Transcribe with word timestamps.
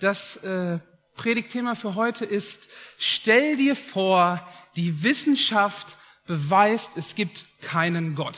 Das 0.00 0.36
äh, 0.38 0.78
Predigtthema 1.16 1.74
für 1.74 1.94
heute 1.94 2.24
ist, 2.24 2.68
stell 2.98 3.56
dir 3.56 3.76
vor, 3.76 4.46
die 4.76 5.02
Wissenschaft 5.02 5.96
beweist, 6.26 6.90
es 6.96 7.14
gibt 7.14 7.44
keinen 7.60 8.14
Gott. 8.14 8.36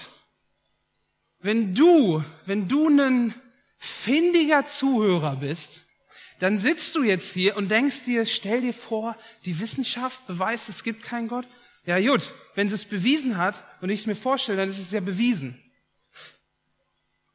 Wenn 1.41 1.75
du, 1.75 2.25
wenn 2.47 2.69
du 2.69 2.89
ein 2.89 3.35
findiger 3.79 4.67
Zuhörer 4.67 5.37
bist, 5.37 5.83
dann 6.39 6.59
sitzt 6.59 6.95
du 6.97 7.03
jetzt 7.03 7.33
hier 7.33 7.57
und 7.57 7.71
denkst 7.71 8.05
dir, 8.05 8.25
stell 8.25 8.63
dir 8.63 8.73
vor, 8.73 9.17
die 9.45 9.61
Wissenschaft 9.61 10.27
beweist, 10.27 10.69
es 10.69 10.83
gibt 10.83 11.03
keinen 11.03 11.29
Gott. 11.29 11.47
Ja 11.85 11.99
gut, 12.01 12.31
wenn 12.55 12.69
sie 12.69 12.75
es 12.75 12.85
bewiesen 12.85 13.37
hat 13.37 13.63
und 13.81 13.91
ich 13.91 14.01
es 14.01 14.07
mir 14.07 14.17
vorstelle, 14.17 14.59
dann 14.59 14.71
ist 14.71 14.79
es 14.79 14.91
ja 14.91 15.01
bewiesen. 15.01 15.59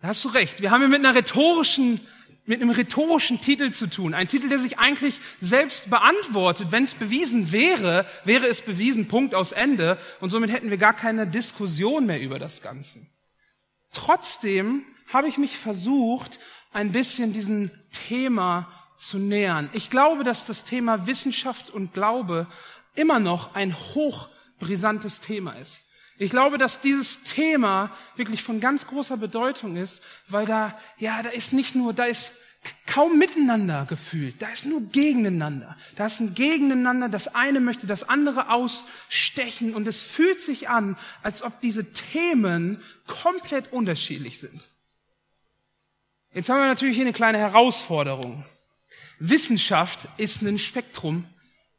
Da 0.02 0.10
hast 0.10 0.24
du 0.24 0.30
recht. 0.30 0.62
Wir 0.62 0.72
haben 0.72 0.82
hier 0.82 0.88
mit 0.88 1.06
einer 1.06 1.16
rhetorischen, 1.16 2.00
mit 2.46 2.62
einem 2.62 2.70
rhetorischen 2.70 3.42
Titel 3.42 3.72
zu 3.72 3.88
tun. 3.88 4.14
Ein 4.14 4.28
Titel, 4.28 4.50
der 4.50 4.60
sich 4.60 4.78
eigentlich 4.78 5.20
selbst 5.42 5.90
beantwortet. 5.90 6.68
Wenn 6.72 6.84
es 6.84 6.94
bewiesen 6.94 7.52
wäre, 7.52 8.06
wäre 8.24 8.48
es 8.48 8.62
bewiesen, 8.62 9.08
Punkt 9.08 9.34
aus 9.34 9.52
Ende. 9.52 9.98
Und 10.20 10.30
somit 10.30 10.52
hätten 10.52 10.70
wir 10.70 10.78
gar 10.78 10.94
keine 10.94 11.26
Diskussion 11.26 12.06
mehr 12.06 12.22
über 12.22 12.38
das 12.38 12.62
Ganze. 12.62 13.06
Trotzdem 13.92 14.84
habe 15.12 15.28
ich 15.28 15.38
mich 15.38 15.58
versucht, 15.58 16.40
ein 16.72 16.92
bisschen 16.92 17.34
diesem 17.34 17.72
Thema 18.08 18.70
zu 18.98 19.18
nähern. 19.18 19.70
Ich 19.74 19.90
glaube, 19.90 20.24
dass 20.24 20.46
das 20.46 20.66
Thema 20.66 21.08
Wissenschaft 21.08 21.70
und 21.70 21.94
Glaube 21.94 22.48
immer 22.96 23.20
noch 23.20 23.56
ein 23.56 23.76
hochbrisantes 23.76 25.22
Thema 25.22 25.54
ist. 25.54 25.82
Ich 26.18 26.30
glaube, 26.30 26.58
dass 26.58 26.80
dieses 26.80 27.24
Thema 27.24 27.92
wirklich 28.16 28.42
von 28.42 28.60
ganz 28.60 28.88
großer 28.88 29.18
Bedeutung 29.18 29.76
ist, 29.76 30.02
weil 30.28 30.46
da, 30.46 30.80
ja, 30.98 31.22
da 31.22 31.30
ist 31.30 31.52
nicht 31.52 31.76
nur, 31.76 31.94
da 31.94 32.06
ist 32.06 32.34
kaum 32.88 33.20
miteinander 33.20 33.86
gefühlt, 33.86 34.42
da 34.42 34.48
ist 34.48 34.66
nur 34.66 34.82
gegeneinander. 34.82 35.78
Da 35.96 36.06
ist 36.06 36.20
ein 36.20 36.34
Gegeneinander, 36.34 37.10
das 37.10 37.36
eine 37.36 37.60
möchte 37.60 37.86
das 37.86 38.08
andere 38.08 38.50
ausstechen 38.50 39.76
und 39.76 39.88
es 39.88 40.02
fühlt 40.02 40.42
sich 40.42 40.70
an, 40.70 40.98
als 41.22 41.44
ob 41.44 41.60
diese 41.62 41.92
Themen 41.92 42.82
komplett 43.08 43.72
unterschiedlich 43.74 44.40
sind. 44.40 44.68
Jetzt 46.34 46.50
haben 46.50 46.60
wir 46.60 46.68
natürlich 46.68 46.96
hier 46.96 47.06
eine 47.06 47.14
kleine 47.14 47.38
Herausforderung. 47.38 48.46
Wissenschaft 49.20 50.08
ist 50.18 50.42
ein 50.42 50.60
Spektrum, 50.60 51.26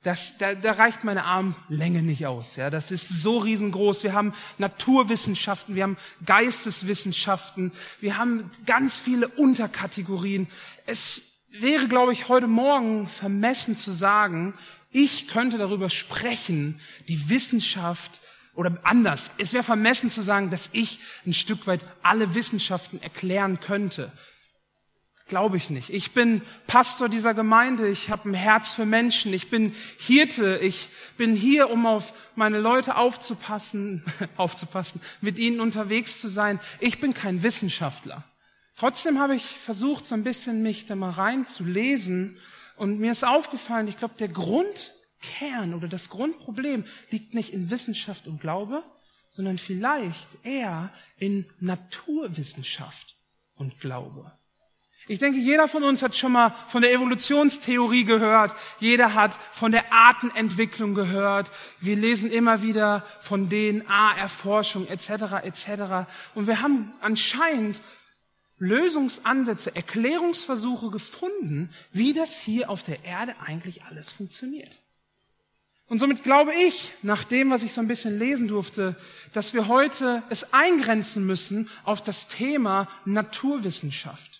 das, 0.07 0.39
da, 0.39 0.55
da 0.55 0.71
reicht 0.71 1.03
meine 1.03 1.25
Armlänge 1.25 2.01
nicht 2.01 2.27
aus. 2.27 2.55
Ja, 2.55 2.71
das 2.71 2.93
ist 2.93 3.09
so 3.09 3.39
riesengroß. 3.39 4.05
Wir 4.05 4.13
haben 4.13 4.35
Naturwissenschaften, 4.57 5.75
wir 5.75 5.83
haben 5.83 5.97
Geisteswissenschaften, 6.25 7.73
wir 8.01 8.17
haben 8.17 8.49
ganz 8.67 8.99
viele 8.99 9.27
Unterkategorien. 9.27 10.47
Es 10.87 11.23
wäre, 11.51 11.89
glaube 11.89 12.13
ich, 12.13 12.29
heute 12.29 12.47
Morgen 12.47 13.09
vermessen 13.09 13.77
zu 13.77 13.91
sagen, 13.91 14.55
ich 14.93 15.27
könnte 15.27 15.59
darüber 15.59 15.91
sprechen, 15.91 16.81
die 17.09 17.29
Wissenschaft 17.29 18.21
oder 18.55 18.79
anders. 18.85 19.33
Es 19.39 19.55
wäre 19.55 19.65
vermessen 19.65 20.09
zu 20.09 20.23
sagen, 20.23 20.51
dass 20.51 20.71
ich 20.71 21.01
ein 21.27 21.35
Stück 21.35 21.67
weit 21.67 21.81
alle 22.05 22.37
Wissenschaften 22.37 23.03
erklären 23.03 23.59
könnte. 23.59 24.13
Glaube 25.29 25.57
ich 25.57 25.71
nicht. 25.71 25.91
Ich 25.91 26.13
bin 26.13 26.41
Pastor 26.69 27.09
dieser 27.09 27.35
Gemeinde, 27.35 27.89
ich 27.89 28.11
habe 28.11 28.31
ein 28.31 28.35
Herz 28.35 28.75
für 28.75 28.87
Menschen, 28.87 29.33
ich 29.33 29.51
bin 29.51 29.75
Hirte, 29.99 30.59
ich 30.63 30.89
bin 31.17 31.35
hier, 31.35 31.69
um 31.69 31.85
auf 31.85 32.13
meine 32.37 32.61
Leute 32.61 32.97
aufzupassen, 32.97 34.05
aufzupassen, 34.37 35.01
mit 35.21 35.39
ihnen 35.39 35.59
unterwegs 35.59 36.21
zu 36.21 36.29
sein. 36.29 36.61
Ich 36.79 37.01
bin 37.01 37.13
kein 37.13 37.43
Wissenschaftler. 37.43 38.23
Trotzdem 38.77 39.19
habe 39.19 39.35
ich 39.35 39.45
versucht, 39.45 40.07
so 40.07 40.15
ein 40.15 40.23
bisschen 40.23 40.63
mich 40.63 40.87
da 40.87 40.95
mal 40.95 41.11
reinzulesen 41.11 42.39
und 42.77 43.01
mir 43.01 43.11
ist 43.11 43.25
aufgefallen, 43.25 43.89
ich 43.89 43.97
glaube, 43.97 44.15
der 44.19 44.29
Grundkern 44.29 45.75
oder 45.75 45.89
das 45.89 46.09
Grundproblem 46.09 46.85
liegt 47.11 47.35
nicht 47.35 47.53
in 47.53 47.71
Wissenschaft 47.71 48.29
und 48.29 48.41
Glaube, 48.41 48.85
sondern 49.31 49.59
vielleicht 49.59 50.29
eher 50.45 50.93
in 51.17 51.47
Naturwissenschaft 51.59 53.17
und 53.57 53.81
Glaube. 53.81 54.31
Ich 55.09 55.21
denke, 55.21 55.39
jeder 55.39 55.69
von 55.69 55.85
uns 55.85 56.03
hat 56.03 56.17
schon 56.17 56.33
mal 56.33 56.53
von 56.67 56.83
der 56.83 56.93
Evolutionstheorie 56.93 58.05
gehört. 58.05 58.57
Jeder 58.81 59.15
hat 59.15 59.39
von 59.53 59.71
der 59.71 59.93
Artenentwicklung 59.93 60.95
gehört. 60.95 61.51
Wir 61.79 61.95
lesen 61.95 62.31
immer 62.31 62.63
wieder 62.63 63.05
von 63.21 63.49
DNA-Erforschung 63.49 64.89
etc. 64.89 65.45
etc. 65.45 66.09
Und 66.35 66.49
wir 66.49 66.61
haben 66.61 66.93
anscheinend 67.01 67.81
Lösungsansätze, 68.59 69.77
Erklärungsversuche 69.77 70.91
gefunden, 70.91 71.71
wie 71.93 72.13
das 72.13 72.39
hier 72.39 72.69
auf 72.69 72.83
der 72.83 73.05
Erde 73.05 73.37
eigentlich 73.45 73.85
alles 73.85 74.11
funktioniert. 74.11 74.77
Und 75.89 76.01
somit 76.01 76.25
glaube 76.25 76.53
ich, 76.53 76.93
nach 77.03 77.23
dem, 77.23 77.51
was 77.51 77.63
ich 77.63 77.73
so 77.73 77.81
ein 77.81 77.87
bisschen 77.87 78.19
lesen 78.19 78.49
durfte, 78.49 78.97
dass 79.33 79.55
wir 79.55 79.69
heute 79.69 80.25
es 80.31 80.53
eingrenzen 80.53 81.25
müssen 81.25 81.71
auf 81.85 82.03
das 82.03 82.27
Thema 82.27 82.89
Naturwissenschaft. 83.05 84.36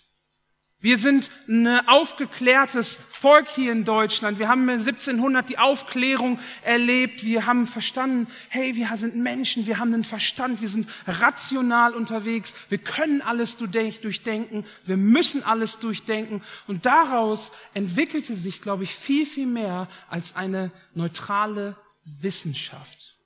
Wir 0.79 0.99
sind 0.99 1.31
ein 1.47 1.67
aufgeklärtes 1.87 2.99
Volk 3.09 3.47
hier 3.47 3.71
in 3.71 3.83
Deutschland. 3.83 4.37
Wir 4.37 4.47
haben 4.47 4.69
1700 4.69 5.49
die 5.49 5.57
Aufklärung 5.57 6.39
erlebt. 6.61 7.23
Wir 7.23 7.47
haben 7.47 7.65
verstanden, 7.65 8.27
hey, 8.49 8.75
wir 8.75 8.95
sind 8.95 9.15
Menschen, 9.15 9.65
wir 9.65 9.79
haben 9.79 9.91
einen 9.91 10.03
Verstand, 10.03 10.61
wir 10.61 10.69
sind 10.69 10.87
rational 11.07 11.95
unterwegs. 11.95 12.53
Wir 12.69 12.77
können 12.77 13.23
alles 13.23 13.57
durchdenken, 13.57 14.65
wir 14.85 14.97
müssen 14.97 15.43
alles 15.43 15.79
durchdenken. 15.79 16.43
Und 16.67 16.85
daraus 16.85 17.51
entwickelte 17.73 18.35
sich, 18.35 18.61
glaube 18.61 18.83
ich, 18.83 18.93
viel, 18.93 19.25
viel 19.25 19.47
mehr 19.47 19.87
als 20.09 20.35
eine 20.35 20.71
neutrale 20.93 21.75
Wissenschaft. 22.05 23.17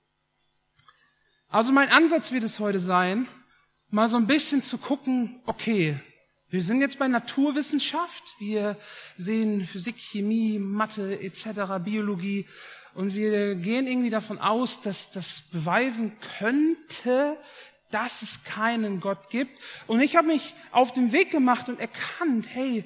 Also 1.50 1.74
mein 1.74 1.90
Ansatz 1.90 2.32
wird 2.32 2.44
es 2.44 2.60
heute 2.60 2.80
sein, 2.80 3.28
mal 3.90 4.08
so 4.08 4.16
ein 4.16 4.26
bisschen 4.26 4.64
zu 4.64 4.78
gucken, 4.78 5.42
okay, 5.46 6.00
wir 6.52 6.64
sind 6.64 6.82
jetzt 6.82 7.00
bei 7.00 7.08
Naturwissenschaft. 7.08 8.24
Wir 8.38 8.76
sehen 9.16 9.66
Physik, 9.66 9.96
Chemie, 9.98 10.60
Mathe 10.60 11.22
etc., 11.22 11.80
Biologie. 11.82 12.46
Und 12.94 13.16
wir 13.16 13.56
gehen 13.56 13.88
irgendwie 13.88 14.10
davon 14.10 14.38
aus, 14.38 14.82
dass 14.82 15.12
das 15.12 15.44
beweisen 15.54 16.12
könnte, 16.38 17.38
dass 17.90 18.22
es 18.22 18.44
keinen 18.44 19.00
Gott 19.00 19.30
gibt. 19.30 19.58
Und 19.88 20.02
ich 20.02 20.18
habe 20.18 20.28
mich 20.28 20.54
auf 20.72 20.92
den 20.92 21.14
Weg 21.14 21.32
gemacht 21.32 21.70
und 21.70 21.80
erkannt, 21.80 22.48
hey, 22.50 22.84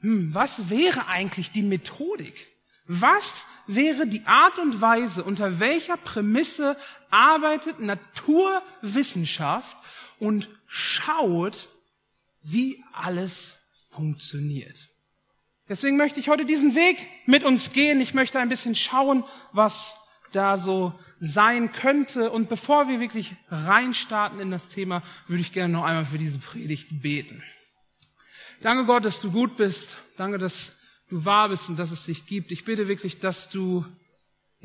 hm, 0.00 0.34
was 0.34 0.68
wäre 0.68 1.06
eigentlich 1.06 1.52
die 1.52 1.62
Methodik? 1.62 2.48
Was 2.88 3.46
wäre 3.68 4.08
die 4.08 4.26
Art 4.26 4.58
und 4.58 4.80
Weise, 4.80 5.22
unter 5.22 5.60
welcher 5.60 5.96
Prämisse 5.96 6.76
arbeitet 7.10 7.78
Naturwissenschaft 7.78 9.76
und 10.18 10.48
schaut, 10.66 11.68
wie 12.46 12.82
alles 12.92 13.58
funktioniert. 13.90 14.88
Deswegen 15.68 15.96
möchte 15.96 16.20
ich 16.20 16.28
heute 16.28 16.44
diesen 16.44 16.74
Weg 16.74 17.08
mit 17.26 17.42
uns 17.42 17.72
gehen. 17.72 18.00
Ich 18.00 18.14
möchte 18.14 18.38
ein 18.38 18.48
bisschen 18.48 18.76
schauen, 18.76 19.24
was 19.52 19.96
da 20.32 20.56
so 20.56 20.96
sein 21.18 21.72
könnte. 21.72 22.30
Und 22.30 22.48
bevor 22.48 22.88
wir 22.88 23.00
wirklich 23.00 23.34
reinstarten 23.50 24.38
in 24.38 24.52
das 24.52 24.68
Thema, 24.68 25.02
würde 25.26 25.40
ich 25.40 25.52
gerne 25.52 25.72
noch 25.72 25.84
einmal 25.84 26.06
für 26.06 26.18
diese 26.18 26.38
Predigt 26.38 27.02
beten. 27.02 27.42
Danke 28.60 28.84
Gott, 28.84 29.04
dass 29.04 29.20
du 29.20 29.32
gut 29.32 29.56
bist. 29.56 29.96
Danke, 30.16 30.38
dass 30.38 30.78
du 31.08 31.24
wahr 31.24 31.48
bist 31.48 31.68
und 31.68 31.78
dass 31.78 31.90
es 31.90 32.04
dich 32.04 32.26
gibt. 32.26 32.52
Ich 32.52 32.64
bitte 32.64 32.86
wirklich, 32.86 33.18
dass 33.18 33.48
du 33.48 33.84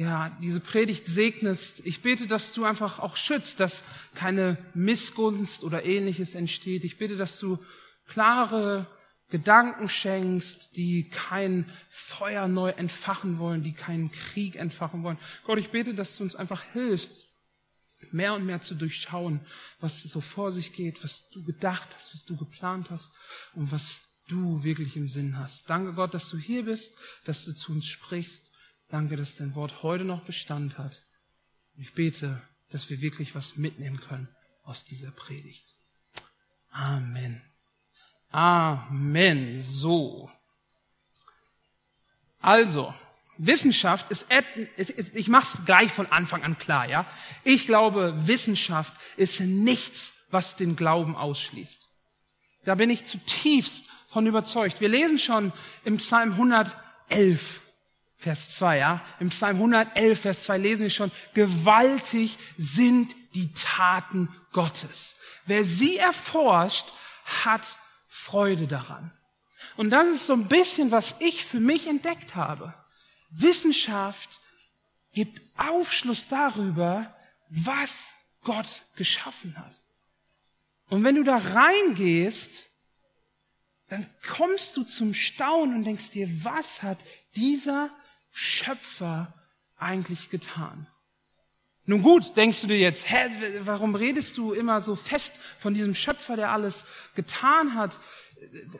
ja, 0.01 0.35
diese 0.41 0.59
Predigt 0.59 1.05
segnest. 1.05 1.85
Ich 1.85 2.01
bete, 2.01 2.25
dass 2.25 2.53
du 2.53 2.65
einfach 2.65 2.97
auch 2.97 3.15
schützt, 3.15 3.59
dass 3.59 3.83
keine 4.15 4.57
Missgunst 4.73 5.63
oder 5.63 5.85
ähnliches 5.85 6.33
entsteht. 6.33 6.83
Ich 6.83 6.97
bitte, 6.97 7.17
dass 7.17 7.37
du 7.37 7.59
klare 8.07 8.87
Gedanken 9.29 9.87
schenkst, 9.87 10.75
die 10.75 11.07
kein 11.07 11.71
Feuer 11.89 12.47
neu 12.47 12.71
entfachen 12.71 13.37
wollen, 13.37 13.61
die 13.61 13.73
keinen 13.73 14.11
Krieg 14.11 14.55
entfachen 14.55 15.03
wollen. 15.03 15.19
Gott, 15.45 15.59
ich 15.59 15.69
bete, 15.69 15.93
dass 15.93 16.17
du 16.17 16.23
uns 16.23 16.35
einfach 16.35 16.63
hilfst, 16.73 17.27
mehr 18.11 18.33
und 18.33 18.43
mehr 18.43 18.61
zu 18.61 18.73
durchschauen, 18.73 19.39
was 19.79 20.01
so 20.01 20.19
vor 20.19 20.51
sich 20.51 20.73
geht, 20.73 21.03
was 21.03 21.29
du 21.29 21.43
gedacht 21.43 21.89
hast, 21.95 22.15
was 22.15 22.25
du 22.25 22.35
geplant 22.35 22.89
hast 22.89 23.13
und 23.53 23.71
was 23.71 24.01
du 24.27 24.63
wirklich 24.63 24.97
im 24.97 25.07
Sinn 25.07 25.37
hast. 25.37 25.69
Danke 25.69 25.93
Gott, 25.93 26.15
dass 26.15 26.27
du 26.29 26.37
hier 26.37 26.65
bist, 26.65 26.95
dass 27.25 27.45
du 27.45 27.53
zu 27.53 27.71
uns 27.71 27.85
sprichst 27.85 28.50
Danke, 28.91 29.15
dass 29.15 29.37
dein 29.37 29.55
Wort 29.55 29.83
heute 29.83 30.03
noch 30.03 30.25
Bestand 30.25 30.77
hat. 30.77 31.01
Ich 31.77 31.93
bete, 31.93 32.41
dass 32.71 32.89
wir 32.89 32.99
wirklich 32.99 33.33
was 33.35 33.55
mitnehmen 33.55 34.01
können 34.01 34.27
aus 34.63 34.83
dieser 34.83 35.11
Predigt. 35.11 35.65
Amen. 36.71 37.41
Amen. 38.31 39.57
So. 39.57 40.29
Also, 42.41 42.93
Wissenschaft 43.37 44.11
ist, 44.11 44.25
ich 45.15 45.29
mache 45.29 45.57
es 45.57 45.65
gleich 45.65 45.91
von 45.91 46.07
Anfang 46.07 46.43
an 46.43 46.57
klar, 46.57 46.89
ja. 46.89 47.05
Ich 47.45 47.67
glaube, 47.67 48.27
Wissenschaft 48.27 48.93
ist 49.15 49.39
nichts, 49.39 50.13
was 50.31 50.57
den 50.57 50.75
Glauben 50.75 51.15
ausschließt. 51.15 51.87
Da 52.65 52.75
bin 52.75 52.89
ich 52.89 53.05
zutiefst 53.05 53.85
von 54.07 54.27
überzeugt. 54.27 54.81
Wir 54.81 54.89
lesen 54.89 55.17
schon 55.17 55.53
im 55.85 55.95
Psalm 55.97 56.33
111, 56.33 57.60
Vers 58.21 58.51
2, 58.51 58.77
ja. 58.77 59.01
Im 59.19 59.31
Psalm 59.31 59.55
111, 59.55 60.21
Vers 60.21 60.43
2 60.43 60.59
lesen 60.59 60.83
wir 60.83 60.89
schon, 60.91 61.11
gewaltig 61.33 62.37
sind 62.55 63.15
die 63.33 63.51
Taten 63.53 64.29
Gottes. 64.51 65.15
Wer 65.47 65.65
sie 65.65 65.97
erforscht, 65.97 66.85
hat 67.25 67.77
Freude 68.07 68.67
daran. 68.67 69.11
Und 69.75 69.89
das 69.89 70.07
ist 70.07 70.27
so 70.27 70.33
ein 70.33 70.47
bisschen, 70.47 70.91
was 70.91 71.15
ich 71.17 71.45
für 71.45 71.59
mich 71.59 71.87
entdeckt 71.87 72.35
habe. 72.35 72.75
Wissenschaft 73.31 74.39
gibt 75.13 75.41
Aufschluss 75.57 76.27
darüber, 76.27 77.15
was 77.49 78.11
Gott 78.43 78.83
geschaffen 78.97 79.57
hat. 79.57 79.75
Und 80.89 81.03
wenn 81.03 81.15
du 81.15 81.23
da 81.23 81.37
reingehst, 81.37 82.65
dann 83.87 84.07
kommst 84.27 84.77
du 84.77 84.83
zum 84.83 85.15
Staunen 85.15 85.77
und 85.77 85.83
denkst 85.85 86.11
dir, 86.11 86.29
was 86.43 86.83
hat 86.83 86.99
dieser 87.35 87.89
Schöpfer 88.31 89.33
eigentlich 89.77 90.29
getan? 90.29 90.87
Nun 91.85 92.03
gut, 92.03 92.37
denkst 92.37 92.61
du 92.61 92.67
dir 92.67 92.77
jetzt, 92.77 93.09
hä, 93.09 93.59
warum 93.61 93.95
redest 93.95 94.37
du 94.37 94.53
immer 94.53 94.81
so 94.81 94.95
fest 94.95 95.39
von 95.57 95.73
diesem 95.73 95.95
Schöpfer, 95.95 96.35
der 96.35 96.51
alles 96.51 96.85
getan 97.15 97.75
hat? 97.75 97.97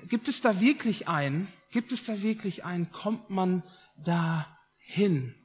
Gibt 0.07 0.27
es 0.27 0.42
da 0.42 0.59
wirklich 0.59 1.07
einen? 1.07 1.51
Gibt 1.71 1.92
es 1.92 2.03
da 2.03 2.21
wirklich 2.21 2.63
einen? 2.63 2.92
Kommt 2.92 3.30
man 3.30 3.63
da 3.98 4.57
hin? 4.77 5.36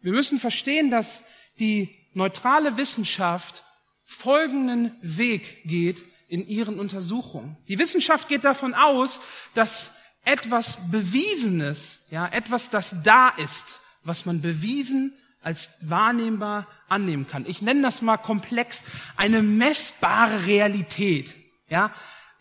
Wir 0.00 0.12
müssen 0.12 0.38
verstehen, 0.38 0.90
dass 0.90 1.22
die 1.58 1.94
neutrale 2.14 2.76
Wissenschaft 2.76 3.64
folgenden 4.04 4.96
Weg 5.02 5.62
geht 5.64 6.02
in 6.26 6.46
ihren 6.46 6.78
Untersuchungen. 6.78 7.56
Die 7.68 7.78
Wissenschaft 7.78 8.28
geht 8.28 8.44
davon 8.44 8.74
aus, 8.74 9.20
dass 9.54 9.94
etwas 10.24 10.78
Bewiesenes, 10.90 11.98
ja, 12.10 12.26
etwas, 12.26 12.70
das 12.70 12.94
da 13.02 13.28
ist, 13.28 13.80
was 14.02 14.26
man 14.26 14.40
bewiesen 14.40 15.12
als 15.42 15.70
wahrnehmbar 15.80 16.66
annehmen 16.88 17.26
kann. 17.28 17.46
Ich 17.46 17.62
nenne 17.62 17.82
das 17.82 18.02
mal 18.02 18.18
komplex 18.18 18.84
eine 19.16 19.42
messbare 19.42 20.46
Realität. 20.46 21.34
Ja, 21.68 21.92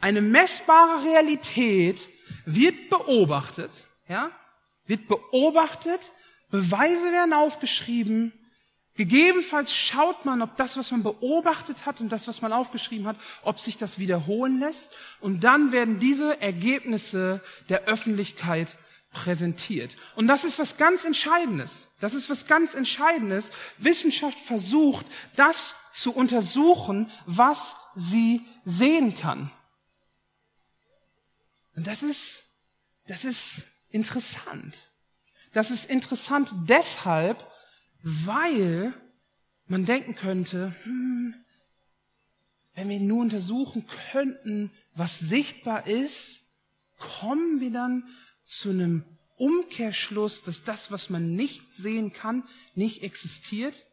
eine 0.02 0.22
messbare 0.22 1.04
Realität 1.04 2.08
wird 2.46 2.90
beobachtet, 2.90 3.72
ja, 4.08 4.32
wird 4.86 5.08
beobachtet, 5.08 6.00
Beweise 6.50 7.12
werden 7.12 7.34
aufgeschrieben, 7.34 8.34
gegebenenfalls 9.00 9.74
schaut 9.74 10.26
man, 10.26 10.42
ob 10.42 10.58
das, 10.58 10.76
was 10.76 10.92
man 10.92 11.04
beobachtet 11.04 11.86
hat 11.86 12.02
und 12.02 12.10
das, 12.10 12.28
was 12.28 12.42
man 12.42 12.52
aufgeschrieben 12.52 13.08
hat, 13.08 13.16
ob 13.44 13.58
sich 13.58 13.78
das 13.78 13.98
wiederholen 13.98 14.60
lässt 14.60 14.92
und 15.22 15.46
dann 15.46 15.72
werden 15.72 16.02
diese 16.02 16.42
Ergebnisse 16.42 17.42
der 17.70 17.86
Öffentlichkeit 17.86 18.76
präsentiert. 19.14 19.96
Und 20.18 20.28
das 20.28 20.44
ist 20.44 20.60
was 20.60 20.76
ganz 20.76 21.06
Entscheidendes. 21.06 21.88
Das 22.02 22.14
ist 22.14 22.30
was 22.30 22.46
ganz 22.46 22.74
Entscheidendes. 22.74 23.54
Wissenschaft 23.78 24.38
versucht, 24.38 25.06
das 25.38 25.76
zu 25.94 26.14
untersuchen, 26.14 27.10
was 27.26 27.78
sie 27.96 28.46
sehen 28.66 29.18
kann. 29.18 29.50
Und 31.74 31.88
das 31.88 32.04
ist, 32.04 32.44
das 33.08 33.24
ist 33.24 33.62
interessant. 33.92 34.78
Das 35.54 35.72
ist 35.72 35.90
interessant 35.90 36.52
deshalb, 36.68 37.49
weil 38.02 38.94
man 39.68 39.86
denken 39.86 40.16
könnte, 40.16 40.76
hm, 40.84 41.36
wenn 42.74 42.90
wir 42.90 43.00
nur 43.00 43.22
untersuchen 43.22 43.86
könnten, 44.12 44.72
was 44.96 45.20
sichtbar 45.20 45.88
ist, 45.88 46.42
kommen 46.98 47.60
wir 47.60 47.72
dann 47.72 48.04
zu 48.44 48.70
einem 48.70 49.04
Umkehrschluss, 49.38 50.44
dass 50.44 50.64
das, 50.64 50.92
was 50.92 51.10
man 51.10 51.36
nicht 51.36 51.74
sehen 51.74 52.14
kann, 52.14 52.44
nicht 52.76 53.04
existiert? 53.04 53.86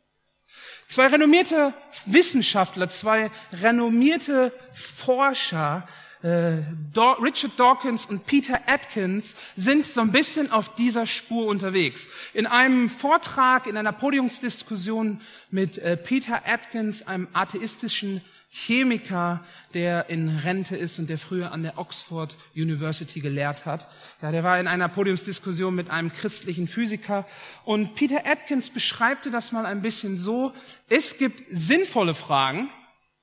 Zwei 0.88 1.08
renommierte 1.08 1.74
Wissenschaftler, 2.06 2.88
zwei 2.88 3.30
renommierte 3.52 4.52
Forscher, 4.72 5.88
Richard 6.26 7.52
Dawkins 7.58 8.06
und 8.06 8.26
Peter 8.26 8.60
Atkins 8.66 9.36
sind 9.54 9.86
so 9.86 10.00
ein 10.00 10.10
bisschen 10.10 10.50
auf 10.50 10.74
dieser 10.74 11.06
Spur 11.06 11.46
unterwegs. 11.46 12.08
In 12.34 12.46
einem 12.46 12.88
Vortrag, 12.88 13.66
in 13.66 13.76
einer 13.76 13.92
Podiumsdiskussion 13.92 15.20
mit 15.50 15.78
äh, 15.78 15.96
Peter 15.96 16.42
Atkins, 16.46 17.06
einem 17.06 17.28
atheistischen 17.32 18.22
Chemiker, 18.48 19.44
der 19.74 20.08
in 20.08 20.28
Rente 20.28 20.76
ist 20.76 20.98
und 20.98 21.10
der 21.10 21.18
früher 21.18 21.52
an 21.52 21.62
der 21.62 21.78
Oxford 21.78 22.34
University 22.54 23.20
gelehrt 23.20 23.66
hat. 23.66 23.86
Ja, 24.22 24.30
der 24.30 24.42
war 24.42 24.58
in 24.58 24.66
einer 24.66 24.88
Podiumsdiskussion 24.88 25.74
mit 25.74 25.90
einem 25.90 26.12
christlichen 26.12 26.66
Physiker 26.66 27.26
und 27.64 27.94
Peter 27.94 28.26
Atkins 28.26 28.70
beschreibte 28.70 29.30
das 29.30 29.52
mal 29.52 29.66
ein 29.66 29.82
bisschen 29.82 30.16
so, 30.16 30.52
es 30.88 31.18
gibt 31.18 31.42
sinnvolle 31.50 32.14
Fragen 32.14 32.70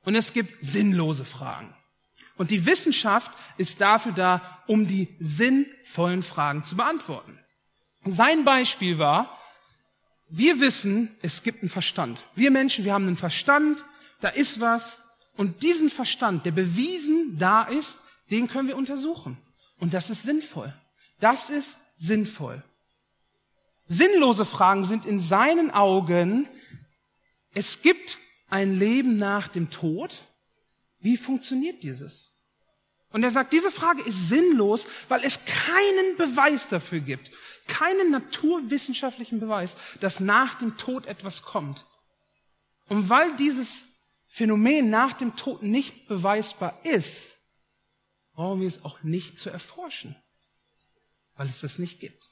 und 0.06 0.16
es 0.16 0.34
gibt 0.34 0.64
sinnlose 0.64 1.26
Fragen. 1.26 1.74
Und 2.38 2.52
die 2.52 2.66
Wissenschaft 2.66 3.32
ist 3.58 3.82
dafür 3.82 4.12
da, 4.12 4.64
um 4.68 4.88
die 4.88 5.16
sinnvollen 5.20 6.24
Fragen 6.24 6.64
zu 6.64 6.76
beantworten. 6.76 7.38
Sein 8.06 8.44
Beispiel 8.44 8.98
war, 8.98 9.38
wir 10.30 10.60
wissen, 10.60 11.16
es 11.22 11.44
gibt 11.44 11.62
einen 11.62 11.70
Verstand. 11.70 12.20
Wir 12.36 12.50
Menschen, 12.50 12.86
wir 12.86 12.94
haben 12.94 13.08
einen 13.08 13.16
Verstand, 13.16 13.84
da 14.20 14.30
ist 14.30 14.60
was, 14.60 15.00
und 15.36 15.64
diesen 15.64 15.90
Verstand, 15.90 16.46
der 16.46 16.52
bewiesen 16.52 17.38
da 17.38 17.64
ist, 17.64 18.00
den 18.32 18.48
können 18.48 18.68
wir 18.68 18.78
untersuchen. 18.78 19.38
Und 19.80 19.94
das 19.94 20.10
ist 20.10 20.24
sinnvoll. 20.24 20.74
Das 21.20 21.50
ist 21.50 21.78
sinnvoll. 21.96 22.64
Sinnlose 23.88 24.46
Fragen 24.46 24.86
sind 24.86 25.06
in 25.06 25.20
seinen 25.20 25.72
Augen, 25.72 26.48
es 27.54 27.82
gibt 27.82 28.18
ein 28.50 28.78
Leben 28.78 29.18
nach 29.18 29.48
dem 29.48 29.70
Tod. 29.70 30.18
Wie 31.04 31.18
funktioniert 31.18 31.84
dieses? 31.84 32.32
Und 33.12 33.24
er 33.24 33.30
sagt, 33.30 33.54
diese 33.54 33.70
Frage 33.70 34.02
ist 34.04 34.30
sinnlos, 34.30 34.88
weil 35.10 35.24
es 35.24 35.38
keinen 35.46 36.18
Beweis 36.18 36.70
dafür 36.70 37.02
gibt. 37.02 37.30
Keinen 37.68 38.10
naturwissenschaftlichen 38.10 39.40
Beweis, 39.40 39.78
dass 40.00 40.20
nach 40.20 40.58
dem 40.58 40.78
Tod 40.78 41.06
etwas 41.06 41.44
kommt. 41.44 41.86
Und 42.88 43.10
weil 43.10 43.36
dieses 43.36 43.84
Phänomen 44.28 44.90
nach 44.90 45.14
dem 45.14 45.36
Tod 45.36 45.62
nicht 45.62 46.08
beweisbar 46.08 46.80
ist, 46.84 47.38
brauchen 48.34 48.62
wir 48.62 48.68
es 48.68 48.84
auch 48.84 49.04
nicht 49.04 49.38
zu 49.38 49.50
erforschen, 49.50 50.16
weil 51.36 51.48
es 51.48 51.60
das 51.60 51.78
nicht 51.78 52.00
gibt. 52.00 52.30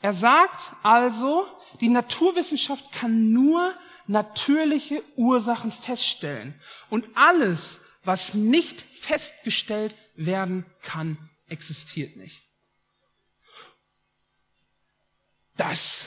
Er 0.00 0.12
sagt 0.12 0.72
also, 0.84 1.46
die 1.80 1.88
Naturwissenschaft 1.88 2.92
kann 2.92 3.32
nur 3.32 3.74
natürliche 4.12 5.02
Ursachen 5.16 5.72
feststellen 5.72 6.54
und 6.90 7.04
alles, 7.14 7.80
was 8.04 8.34
nicht 8.34 8.82
festgestellt 8.94 9.94
werden 10.14 10.64
kann, 10.82 11.16
existiert 11.48 12.16
nicht. 12.16 12.42
Das 15.56 16.06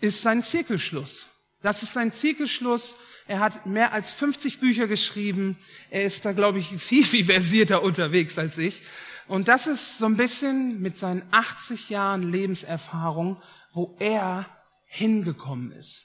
ist 0.00 0.22
sein 0.22 0.42
Zirkelschluss. 0.42 1.26
Das 1.62 1.82
ist 1.82 1.92
sein 1.92 2.12
Zirkelschluss 2.12 2.96
er 3.28 3.40
hat 3.40 3.66
mehr 3.66 3.92
als 3.92 4.12
50 4.12 4.60
Bücher 4.60 4.86
geschrieben. 4.86 5.56
Er 5.90 6.04
ist 6.04 6.24
da, 6.24 6.32
glaube 6.32 6.58
ich, 6.58 6.68
viel, 6.78 7.04
viel 7.04 7.24
versierter 7.24 7.82
unterwegs 7.82 8.38
als 8.38 8.56
ich. 8.56 8.82
Und 9.26 9.48
das 9.48 9.66
ist 9.66 9.98
so 9.98 10.06
ein 10.06 10.16
bisschen 10.16 10.80
mit 10.80 10.96
seinen 10.98 11.22
80 11.32 11.90
Jahren 11.90 12.30
Lebenserfahrung, 12.30 13.42
wo 13.72 13.96
er 13.98 14.46
hingekommen 14.86 15.72
ist. 15.72 16.04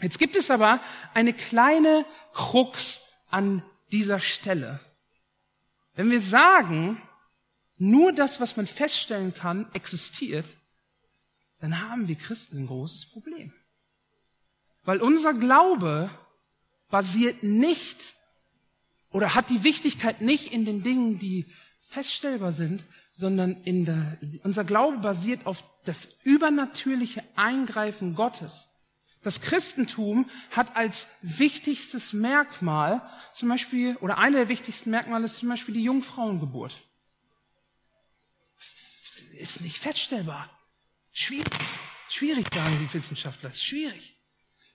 Jetzt 0.00 0.18
gibt 0.18 0.36
es 0.36 0.50
aber 0.50 0.80
eine 1.14 1.32
kleine 1.32 2.04
Krux 2.32 3.00
an 3.30 3.62
dieser 3.90 4.20
Stelle. 4.20 4.80
Wenn 5.94 6.10
wir 6.10 6.20
sagen, 6.20 7.02
nur 7.76 8.12
das, 8.12 8.40
was 8.40 8.56
man 8.56 8.66
feststellen 8.66 9.34
kann, 9.34 9.66
existiert, 9.72 10.46
dann 11.60 11.88
haben 11.88 12.06
wir 12.06 12.14
Christen 12.14 12.58
ein 12.58 12.66
großes 12.66 13.06
Problem. 13.06 13.52
Weil 14.84 15.00
unser 15.00 15.34
Glaube 15.34 16.10
basiert 16.88 17.42
nicht 17.42 18.14
oder 19.10 19.34
hat 19.34 19.50
die 19.50 19.64
Wichtigkeit 19.64 20.20
nicht 20.20 20.52
in 20.52 20.64
den 20.64 20.82
Dingen, 20.82 21.18
die 21.18 21.46
feststellbar 21.88 22.52
sind, 22.52 22.84
sondern 23.12 23.62
in 23.64 23.84
der, 23.84 24.18
unser 24.44 24.64
Glaube 24.64 24.98
basiert 24.98 25.46
auf 25.46 25.64
das 25.84 26.08
übernatürliche 26.22 27.24
Eingreifen 27.34 28.14
Gottes. 28.14 28.66
Das 29.22 29.40
Christentum 29.40 30.30
hat 30.52 30.76
als 30.76 31.08
wichtigstes 31.22 32.12
Merkmal 32.12 33.02
zum 33.32 33.48
Beispiel, 33.48 33.96
oder 33.96 34.18
eine 34.18 34.36
der 34.36 34.48
wichtigsten 34.48 34.90
Merkmale 34.90 35.24
ist 35.24 35.38
zum 35.38 35.48
Beispiel 35.48 35.74
die 35.74 35.82
Jungfrauengeburt. 35.82 36.72
Ist 39.32 39.60
nicht 39.60 39.78
feststellbar. 39.78 40.48
Schwierig. 41.12 41.52
Schwierig, 42.08 42.46
sagen 42.52 42.78
die 42.80 42.92
Wissenschaftler. 42.92 43.52
Schwierig. 43.52 44.16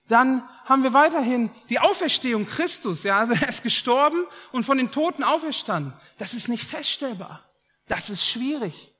Dann 0.08 0.46
haben 0.64 0.82
wir 0.82 0.92
weiterhin 0.92 1.50
die 1.70 1.78
Auferstehung 1.78 2.46
Christus. 2.46 3.02
Ja, 3.02 3.18
also 3.18 3.32
er 3.32 3.48
ist 3.48 3.62
gestorben 3.62 4.26
und 4.52 4.64
von 4.64 4.76
den 4.76 4.90
Toten 4.90 5.24
auferstanden. 5.24 5.94
Das 6.18 6.34
ist 6.34 6.48
nicht 6.48 6.64
feststellbar. 6.64 7.42
Das 7.88 8.10
ist 8.10 8.26
schwierig. 8.26 8.93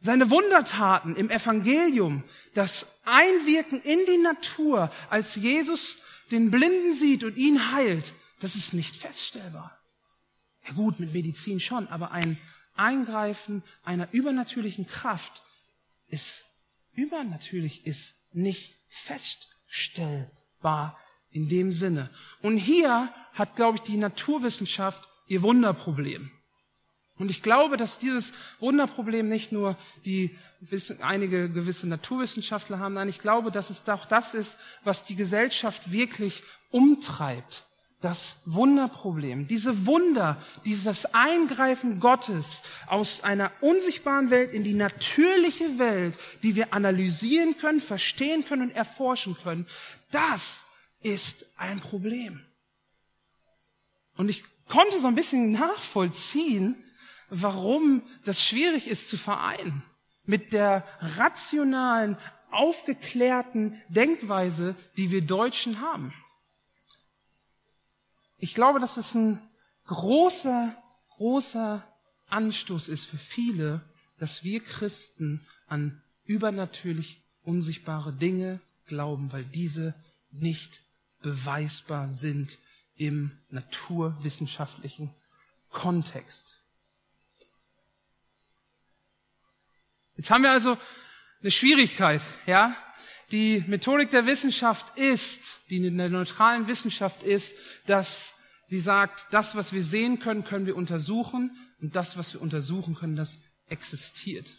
Seine 0.00 0.30
Wundertaten 0.30 1.16
im 1.16 1.30
Evangelium, 1.30 2.22
das 2.54 3.00
Einwirken 3.04 3.82
in 3.82 3.98
die 4.06 4.18
Natur, 4.18 4.92
als 5.10 5.34
Jesus 5.34 5.98
den 6.30 6.50
Blinden 6.50 6.94
sieht 6.94 7.24
und 7.24 7.36
ihn 7.36 7.72
heilt, 7.72 8.12
das 8.40 8.54
ist 8.54 8.74
nicht 8.74 8.96
feststellbar. 8.96 9.78
Ja 10.66 10.74
gut, 10.74 11.00
mit 11.00 11.12
Medizin 11.12 11.60
schon, 11.60 11.88
aber 11.88 12.12
ein 12.12 12.38
Eingreifen 12.74 13.64
einer 13.82 14.08
übernatürlichen 14.12 14.86
Kraft 14.86 15.42
ist 16.06 16.44
übernatürlich, 16.92 17.86
ist 17.86 18.14
nicht 18.32 18.76
feststellbar 18.88 20.98
in 21.30 21.48
dem 21.48 21.72
Sinne. 21.72 22.10
Und 22.40 22.58
hier 22.58 23.12
hat, 23.32 23.56
glaube 23.56 23.78
ich, 23.78 23.82
die 23.82 23.96
Naturwissenschaft 23.96 25.02
ihr 25.26 25.42
Wunderproblem. 25.42 26.30
Und 27.18 27.30
ich 27.30 27.42
glaube, 27.42 27.76
dass 27.76 27.98
dieses 27.98 28.32
Wunderproblem 28.60 29.28
nicht 29.28 29.52
nur 29.52 29.76
die 30.04 30.36
einige 31.00 31.48
gewisse 31.48 31.88
Naturwissenschaftler 31.88 32.78
haben, 32.78 32.94
nein, 32.94 33.08
ich 33.08 33.18
glaube, 33.18 33.50
dass 33.50 33.70
es 33.70 33.88
auch 33.88 34.06
das 34.06 34.34
ist, 34.34 34.58
was 34.84 35.04
die 35.04 35.16
Gesellschaft 35.16 35.92
wirklich 35.92 36.42
umtreibt. 36.70 37.64
Das 38.00 38.36
Wunderproblem, 38.44 39.48
diese 39.48 39.84
Wunder, 39.86 40.40
dieses 40.64 41.06
Eingreifen 41.14 41.98
Gottes 41.98 42.62
aus 42.86 43.24
einer 43.24 43.50
unsichtbaren 43.60 44.30
Welt 44.30 44.52
in 44.52 44.62
die 44.62 44.74
natürliche 44.74 45.80
Welt, 45.80 46.16
die 46.44 46.54
wir 46.54 46.72
analysieren 46.72 47.58
können, 47.58 47.80
verstehen 47.80 48.44
können 48.44 48.70
und 48.70 48.70
erforschen 48.70 49.36
können, 49.42 49.66
das 50.12 50.62
ist 51.02 51.46
ein 51.56 51.80
Problem. 51.80 52.40
Und 54.16 54.28
ich 54.28 54.44
konnte 54.68 55.00
so 55.00 55.08
ein 55.08 55.16
bisschen 55.16 55.50
nachvollziehen, 55.50 56.76
warum 57.30 58.02
das 58.24 58.44
schwierig 58.44 58.88
ist 58.88 59.08
zu 59.08 59.16
vereinen 59.16 59.82
mit 60.24 60.52
der 60.52 60.84
rationalen, 61.00 62.16
aufgeklärten 62.50 63.80
Denkweise, 63.88 64.74
die 64.96 65.10
wir 65.10 65.22
Deutschen 65.22 65.80
haben. 65.80 66.12
Ich 68.38 68.54
glaube, 68.54 68.80
dass 68.80 68.96
es 68.96 69.14
ein 69.14 69.40
großer, 69.86 70.74
großer 71.16 71.82
Anstoß 72.28 72.88
ist 72.88 73.04
für 73.04 73.18
viele, 73.18 73.82
dass 74.18 74.44
wir 74.44 74.60
Christen 74.60 75.46
an 75.66 76.02
übernatürlich 76.24 77.22
unsichtbare 77.44 78.12
Dinge 78.12 78.60
glauben, 78.86 79.32
weil 79.32 79.44
diese 79.44 79.94
nicht 80.30 80.82
beweisbar 81.20 82.08
sind 82.08 82.58
im 82.96 83.30
naturwissenschaftlichen 83.50 85.14
Kontext. 85.70 86.57
Jetzt 90.18 90.32
haben 90.32 90.42
wir 90.42 90.50
also 90.50 90.76
eine 91.40 91.50
Schwierigkeit, 91.52 92.20
ja. 92.44 92.76
Die 93.30 93.62
Methodik 93.68 94.10
der 94.10 94.26
Wissenschaft 94.26 94.98
ist, 94.98 95.60
die 95.70 95.76
in 95.76 95.96
der 95.96 96.08
neutralen 96.08 96.66
Wissenschaft 96.66 97.22
ist, 97.22 97.56
dass 97.86 98.34
sie 98.64 98.80
sagt, 98.80 99.26
das, 99.30 99.54
was 99.54 99.72
wir 99.72 99.84
sehen 99.84 100.18
können, 100.18 100.44
können 100.44 100.66
wir 100.66 100.76
untersuchen 100.76 101.56
und 101.80 101.94
das, 101.94 102.18
was 102.18 102.34
wir 102.34 102.42
untersuchen 102.42 102.96
können, 102.96 103.14
das 103.14 103.38
existiert. 103.68 104.52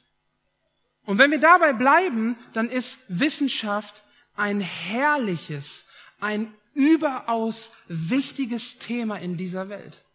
Und 1.04 1.18
wenn 1.18 1.32
wir 1.32 1.42
dabei 1.42 1.74
bleiben, 1.74 2.38
dann 2.54 2.70
ist 2.70 3.00
Wissenschaft 3.10 4.04
ein 4.38 4.62
herrliches, 4.62 5.84
ein 6.22 6.54
überaus 6.74 7.74
wichtiges 7.90 8.78
Thema 8.78 9.18
in 9.18 9.36
dieser 9.36 9.68
Welt. 9.68 10.06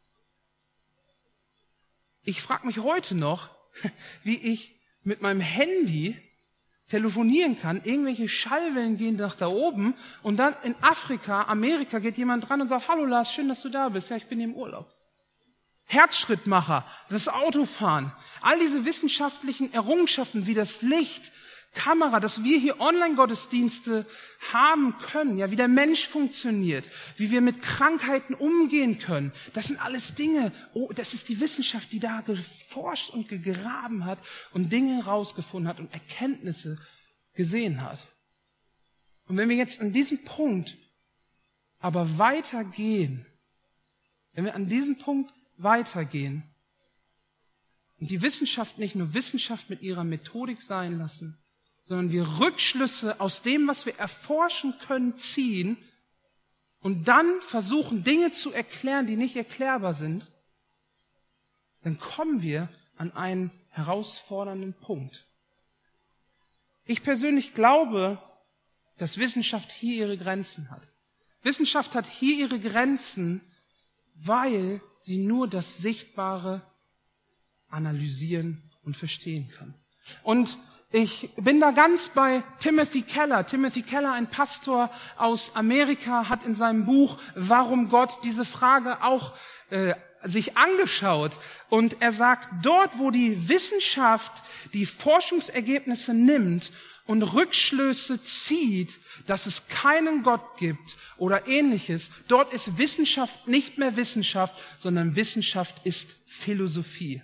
Ich 2.22 2.40
frage 2.40 2.66
mich 2.66 2.78
heute 2.78 3.14
noch, 3.14 3.50
wie 4.22 4.36
ich 4.36 4.74
mit 5.04 5.22
meinem 5.22 5.40
Handy 5.40 6.16
telefonieren 6.88 7.58
kann, 7.58 7.80
irgendwelche 7.84 8.28
Schallwellen 8.28 8.96
gehen 8.98 9.16
nach 9.16 9.36
da 9.36 9.46
oben 9.46 9.94
und 10.22 10.36
dann 10.36 10.54
in 10.64 10.74
Afrika, 10.82 11.42
Amerika 11.44 11.98
geht 11.98 12.18
jemand 12.18 12.48
dran 12.48 12.60
und 12.60 12.68
sagt, 12.68 12.88
hallo 12.88 13.04
Lars, 13.06 13.32
schön, 13.32 13.48
dass 13.48 13.62
du 13.62 13.70
da 13.70 13.88
bist. 13.88 14.10
Ja, 14.10 14.16
ich 14.16 14.26
bin 14.26 14.40
im 14.40 14.54
Urlaub. 14.54 14.92
Herzschrittmacher, 15.86 16.86
das 17.10 17.28
Autofahren, 17.28 18.12
all 18.40 18.58
diese 18.58 18.84
wissenschaftlichen 18.84 19.72
Errungenschaften 19.72 20.46
wie 20.46 20.54
das 20.54 20.82
Licht, 20.82 21.30
Kamera, 21.74 22.20
dass 22.20 22.44
wir 22.44 22.58
hier 22.58 22.80
Online-Gottesdienste 22.80 24.06
haben 24.52 24.96
können, 24.98 25.36
ja, 25.36 25.50
wie 25.50 25.56
der 25.56 25.68
Mensch 25.68 26.06
funktioniert, 26.06 26.88
wie 27.16 27.30
wir 27.30 27.40
mit 27.40 27.60
Krankheiten 27.62 28.34
umgehen 28.34 28.98
können. 28.98 29.32
Das 29.52 29.66
sind 29.66 29.80
alles 29.80 30.14
Dinge, 30.14 30.52
oh, 30.72 30.92
das 30.94 31.14
ist 31.14 31.28
die 31.28 31.40
Wissenschaft, 31.40 31.92
die 31.92 32.00
da 32.00 32.20
geforscht 32.20 33.10
und 33.10 33.28
gegraben 33.28 34.04
hat 34.04 34.18
und 34.52 34.72
Dinge 34.72 35.04
rausgefunden 35.04 35.68
hat 35.68 35.80
und 35.80 35.92
Erkenntnisse 35.92 36.78
gesehen 37.34 37.82
hat. 37.82 37.98
Und 39.26 39.36
wenn 39.36 39.48
wir 39.48 39.56
jetzt 39.56 39.80
an 39.80 39.92
diesem 39.92 40.24
Punkt 40.24 40.76
aber 41.78 42.18
weitergehen, 42.18 43.26
wenn 44.32 44.44
wir 44.44 44.54
an 44.54 44.68
diesem 44.68 44.98
Punkt 44.98 45.32
weitergehen 45.56 46.44
und 48.00 48.10
die 48.10 48.22
Wissenschaft 48.22 48.78
nicht 48.78 48.94
nur 48.94 49.14
Wissenschaft 49.14 49.70
mit 49.70 49.82
ihrer 49.82 50.04
Methodik 50.04 50.62
sein 50.62 50.98
lassen, 50.98 51.38
sondern 51.86 52.10
wir 52.10 52.40
Rückschlüsse 52.40 53.20
aus 53.20 53.42
dem, 53.42 53.68
was 53.68 53.86
wir 53.86 53.98
erforschen 53.98 54.74
können, 54.86 55.16
ziehen 55.18 55.76
und 56.80 57.08
dann 57.08 57.40
versuchen, 57.42 58.04
Dinge 58.04 58.30
zu 58.30 58.52
erklären, 58.52 59.06
die 59.06 59.16
nicht 59.16 59.36
erklärbar 59.36 59.94
sind, 59.94 60.26
dann 61.82 61.98
kommen 61.98 62.42
wir 62.42 62.68
an 62.96 63.12
einen 63.12 63.50
herausfordernden 63.68 64.74
Punkt. 64.74 65.26
Ich 66.86 67.02
persönlich 67.02 67.54
glaube, 67.54 68.18
dass 68.98 69.18
Wissenschaft 69.18 69.72
hier 69.72 70.06
ihre 70.06 70.16
Grenzen 70.16 70.70
hat. 70.70 70.82
Wissenschaft 71.42 71.94
hat 71.94 72.06
hier 72.06 72.38
ihre 72.38 72.60
Grenzen, 72.60 73.40
weil 74.14 74.80
sie 74.98 75.18
nur 75.18 75.48
das 75.48 75.78
Sichtbare 75.78 76.62
analysieren 77.68 78.62
und 78.82 78.96
verstehen 78.96 79.50
kann. 79.56 79.74
Und 80.22 80.56
ich 80.94 81.30
bin 81.34 81.58
da 81.58 81.72
ganz 81.72 82.06
bei 82.06 82.44
Timothy 82.60 83.02
Keller. 83.02 83.44
Timothy 83.44 83.82
Keller, 83.82 84.12
ein 84.12 84.28
Pastor 84.28 84.92
aus 85.16 85.56
Amerika, 85.56 86.28
hat 86.28 86.44
in 86.44 86.54
seinem 86.54 86.84
Buch 86.84 87.18
Warum 87.34 87.88
Gott 87.88 88.12
diese 88.22 88.44
Frage 88.44 89.02
auch 89.02 89.32
äh, 89.70 89.94
sich 90.22 90.56
angeschaut. 90.56 91.32
Und 91.68 91.96
er 91.98 92.12
sagt, 92.12 92.48
dort, 92.62 92.96
wo 93.00 93.10
die 93.10 93.48
Wissenschaft 93.48 94.44
die 94.72 94.86
Forschungsergebnisse 94.86 96.14
nimmt 96.14 96.70
und 97.06 97.24
Rückschlüsse 97.24 98.22
zieht, 98.22 98.96
dass 99.26 99.46
es 99.46 99.66
keinen 99.66 100.22
Gott 100.22 100.58
gibt 100.58 100.96
oder 101.16 101.48
ähnliches, 101.48 102.12
dort 102.28 102.52
ist 102.52 102.78
Wissenschaft 102.78 103.48
nicht 103.48 103.78
mehr 103.78 103.96
Wissenschaft, 103.96 104.54
sondern 104.78 105.16
Wissenschaft 105.16 105.74
ist 105.84 106.14
Philosophie. 106.28 107.20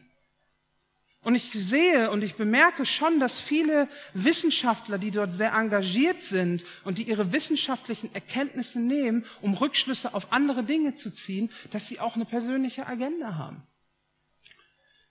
Und 1.23 1.35
ich 1.35 1.53
sehe 1.53 2.11
und 2.11 2.25
ich 2.25 2.37
bemerke 2.37 2.87
schon, 2.87 3.21
dass 3.21 3.41
viele 3.41 3.89
Wissenschaftler, 4.15 4.97
die 4.97 5.11
dort 5.11 5.33
sehr 5.33 5.53
engagiert 5.53 6.23
sind 6.23 6.65
und 6.83 6.97
die 6.97 7.03
ihre 7.03 7.33
wissenschaftlichen 7.33 8.15
Erkenntnisse 8.15 8.81
nehmen, 8.81 9.27
um 9.43 9.53
Rückschlüsse 9.53 10.15
auf 10.15 10.33
andere 10.33 10.65
Dinge 10.65 10.95
zu 10.95 11.11
ziehen, 11.11 11.51
dass 11.73 11.87
sie 11.87 12.01
auch 12.01 12.15
eine 12.17 12.25
persönliche 12.25 12.87
Agenda 12.87 13.35
haben. 13.35 13.63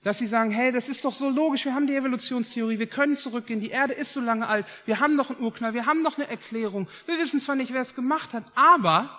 Dass 0.02 0.18
sie 0.18 0.26
sagen, 0.26 0.50
hey, 0.50 0.72
das 0.72 0.90
ist 0.90 1.06
doch 1.06 1.14
so 1.14 1.30
logisch, 1.30 1.66
wir 1.66 1.76
haben 1.76 1.86
die 1.86 1.96
Evolutionstheorie, 1.96 2.80
wir 2.80 2.88
können 2.88 3.16
zurückgehen, 3.16 3.60
die 3.60 3.70
Erde 3.70 3.94
ist 3.94 4.14
so 4.14 4.22
lange 4.22 4.48
alt, 4.48 4.66
wir 4.86 5.00
haben 5.00 5.16
noch 5.16 5.30
einen 5.30 5.42
Urknall, 5.42 5.76
wir 5.76 5.86
haben 5.86 6.02
noch 6.02 6.18
eine 6.18 6.28
Erklärung, 6.28 6.88
wir 7.06 7.20
wissen 7.20 7.40
zwar 7.40 7.56
nicht, 7.56 7.74
wer 7.74 7.82
es 7.82 7.94
gemacht 7.94 8.34
hat, 8.34 8.46
aber 8.56 9.16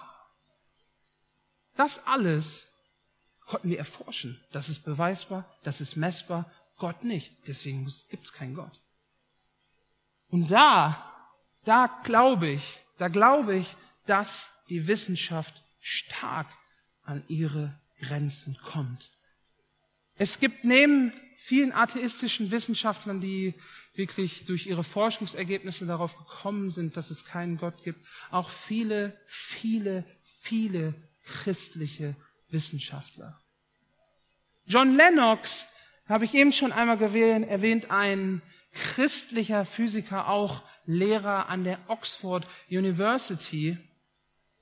das 1.76 2.04
alles 2.06 2.68
konnten 3.46 3.68
wir 3.68 3.78
erforschen. 3.78 4.40
Das 4.52 4.68
ist 4.68 4.84
beweisbar, 4.84 5.44
das 5.62 5.80
ist 5.80 5.96
messbar 5.96 6.50
Gott 6.80 7.04
nicht. 7.04 7.36
Deswegen 7.46 7.88
gibt 8.10 8.24
es 8.24 8.32
keinen 8.32 8.54
Gott. 8.54 8.80
Und 10.28 10.50
da, 10.50 11.14
da 11.64 12.00
glaube 12.02 12.48
ich, 12.48 12.80
da 12.98 13.06
glaube 13.06 13.56
ich, 13.56 13.76
dass 14.06 14.50
die 14.68 14.88
Wissenschaft 14.88 15.62
stark 15.80 16.48
an 17.04 17.22
ihre 17.28 17.78
Grenzen 18.00 18.56
kommt. 18.64 19.12
Es 20.16 20.40
gibt 20.40 20.64
neben 20.64 21.12
vielen 21.36 21.72
atheistischen 21.72 22.50
Wissenschaftlern, 22.50 23.20
die 23.20 23.54
wirklich 23.94 24.44
durch 24.46 24.66
ihre 24.66 24.84
Forschungsergebnisse 24.84 25.86
darauf 25.86 26.16
gekommen 26.16 26.70
sind, 26.70 26.96
dass 26.96 27.10
es 27.10 27.24
keinen 27.24 27.56
Gott 27.56 27.82
gibt, 27.82 28.04
auch 28.30 28.48
viele, 28.48 29.18
viele, 29.26 30.04
viele 30.40 30.94
christliche 31.24 32.16
Wissenschaftler. 32.50 33.40
John 34.66 34.94
Lennox 34.94 35.66
habe 36.10 36.24
ich 36.24 36.34
eben 36.34 36.52
schon 36.52 36.72
einmal 36.72 37.00
erwähnt, 37.00 37.90
ein 37.90 38.42
christlicher 38.72 39.64
Physiker, 39.64 40.28
auch 40.28 40.62
Lehrer 40.86 41.48
an 41.48 41.64
der 41.64 41.78
Oxford 41.88 42.46
University 42.68 43.78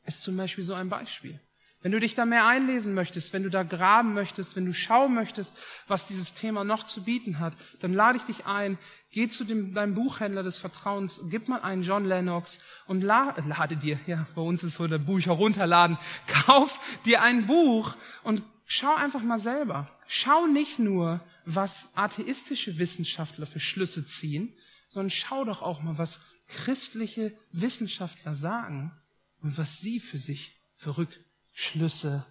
ist 0.05 0.23
zum 0.23 0.37
Beispiel 0.37 0.65
so 0.65 0.75
ein 0.75 0.89
Beispiel. 0.89 1.41
Wenn 1.81 1.93
du 1.93 2.01
dich 2.01 2.15
da 2.15 2.27
mehr 2.27 2.47
einlesen 2.47 2.93
möchtest, 2.93 3.33
wenn 3.33 3.45
du 3.45 3.51
da 3.51 3.63
graben 3.63 4.13
möchtest, 4.13 4.57
wenn 4.57 4.67
du 4.67 4.75
schauen 4.75 5.15
möchtest, 5.15 5.57
was 5.87 6.07
dieses 6.07 6.35
Thema 6.35 6.65
noch 6.65 6.85
zu 6.85 7.05
bieten 7.05 7.39
hat, 7.39 7.55
dann 7.81 7.95
lade 7.95 8.19
ich 8.19 8.25
dich 8.25 8.47
ein, 8.47 8.79
geh 9.13 9.29
zu 9.29 9.45
dem, 9.45 9.75
deinem 9.75 9.95
Buchhändler 9.95 10.43
des 10.43 10.59
Vertrauens, 10.59 11.21
gib 11.31 11.49
mal 11.49 11.61
einen 11.61 11.85
John 11.85 12.05
Lennox 12.05 12.59
und 12.87 13.03
la, 13.03 13.35
lade 13.47 13.77
dir, 13.77 14.01
ja, 14.07 14.27
bei 14.35 14.43
uns 14.43 14.65
ist 14.65 14.75
so 14.75 14.87
der 14.89 14.99
Buch 14.99 15.21
herunterladen, 15.21 15.99
kauf 16.27 16.81
dir 17.05 17.23
ein 17.23 17.47
Buch 17.47 17.95
und 18.25 18.43
schau 18.67 18.95
einfach 18.95 19.23
mal 19.23 19.39
selber. 19.39 19.89
Schau 20.09 20.47
nicht 20.47 20.79
nur, 20.81 21.21
was 21.55 21.89
atheistische 21.95 22.79
Wissenschaftler 22.79 23.47
für 23.47 23.59
Schlüsse 23.61 24.05
ziehen, 24.05 24.55
sondern 24.91 25.11
schau 25.11 25.45
doch 25.45 25.63
auch 25.63 25.81
mal, 25.81 25.97
was 25.97 26.21
christliche 26.47 27.37
Wissenschaftler 27.53 28.35
sagen 28.35 28.93
und 29.41 29.57
was 29.57 29.79
sie 29.79 29.99
für 29.99 30.19
sich 30.19 30.61
für 30.77 30.99
Rückschlüsse 30.99 32.27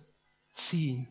ziehen. 0.53 1.07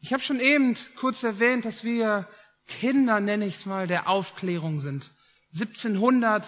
Ich 0.00 0.12
habe 0.12 0.22
schon 0.22 0.38
eben 0.38 0.76
kurz 0.96 1.22
erwähnt, 1.22 1.64
dass 1.64 1.82
wir 1.82 2.28
Kinder, 2.68 3.20
nenne 3.20 3.46
ich 3.46 3.54
es 3.54 3.66
mal, 3.66 3.86
der 3.86 4.08
Aufklärung 4.08 4.80
sind. 4.80 5.10
1700, 5.54 6.46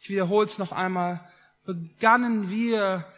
ich 0.00 0.10
wiederhole 0.10 0.46
es 0.46 0.58
noch 0.58 0.72
einmal, 0.72 1.26
begannen 1.64 2.50
wir 2.50 3.10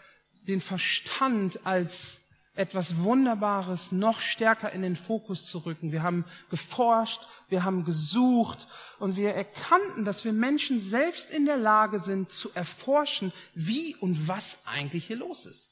den 0.46 0.60
Verstand 0.60 1.66
als 1.66 2.17
etwas 2.58 2.98
Wunderbares 2.98 3.92
noch 3.92 4.20
stärker 4.20 4.72
in 4.72 4.82
den 4.82 4.96
Fokus 4.96 5.46
zu 5.46 5.58
rücken. 5.58 5.92
Wir 5.92 6.02
haben 6.02 6.24
geforscht, 6.50 7.22
wir 7.48 7.62
haben 7.62 7.84
gesucht 7.84 8.66
und 8.98 9.16
wir 9.16 9.32
erkannten, 9.32 10.04
dass 10.04 10.24
wir 10.24 10.32
Menschen 10.32 10.80
selbst 10.80 11.30
in 11.30 11.46
der 11.46 11.56
Lage 11.56 12.00
sind 12.00 12.32
zu 12.32 12.52
erforschen, 12.54 13.32
wie 13.54 13.94
und 13.94 14.26
was 14.26 14.58
eigentlich 14.64 15.06
hier 15.06 15.18
los 15.18 15.46
ist. 15.46 15.70